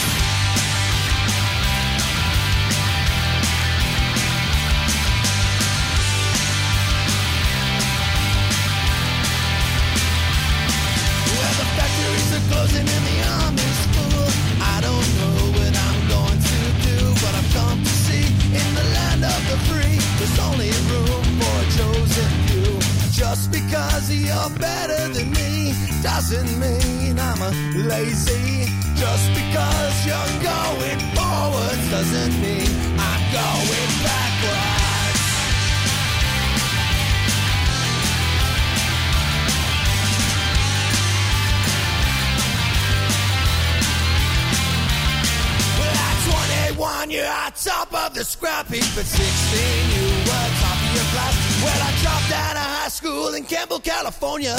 Doesn't 26.30 26.60
mean 26.60 27.18
I'm 27.18 27.88
lazy. 27.88 28.70
Just 28.94 29.28
because 29.34 30.06
you're 30.06 30.34
going 30.40 31.00
forwards 31.16 31.90
doesn't 31.90 32.40
mean 32.40 32.70
I'm 32.98 33.22
going 33.32 33.90
backwards. 34.06 34.80
21, 46.76 47.10
you're 47.10 47.26
on 47.26 47.52
top 47.52 47.92
of 47.92 48.14
the 48.14 48.24
scrap 48.24 48.68
heap. 48.68 48.84
At 48.84 49.04
16, 49.04 49.18
you 49.96 50.06
were 50.30 50.48
top 50.62 50.78
of 50.78 50.94
your 50.94 51.04
class. 51.10 51.34
Well, 51.64 51.80
I 51.82 51.90
dropped 52.02 52.32
out 52.32 52.56
of 52.56 52.62
high 52.62 52.88
school 52.88 53.34
in 53.34 53.44
Campbell, 53.44 53.80
California. 53.80 54.56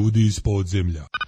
Ljudi 0.00 0.26
iz 0.26 0.40
podzemlja. 0.40 1.19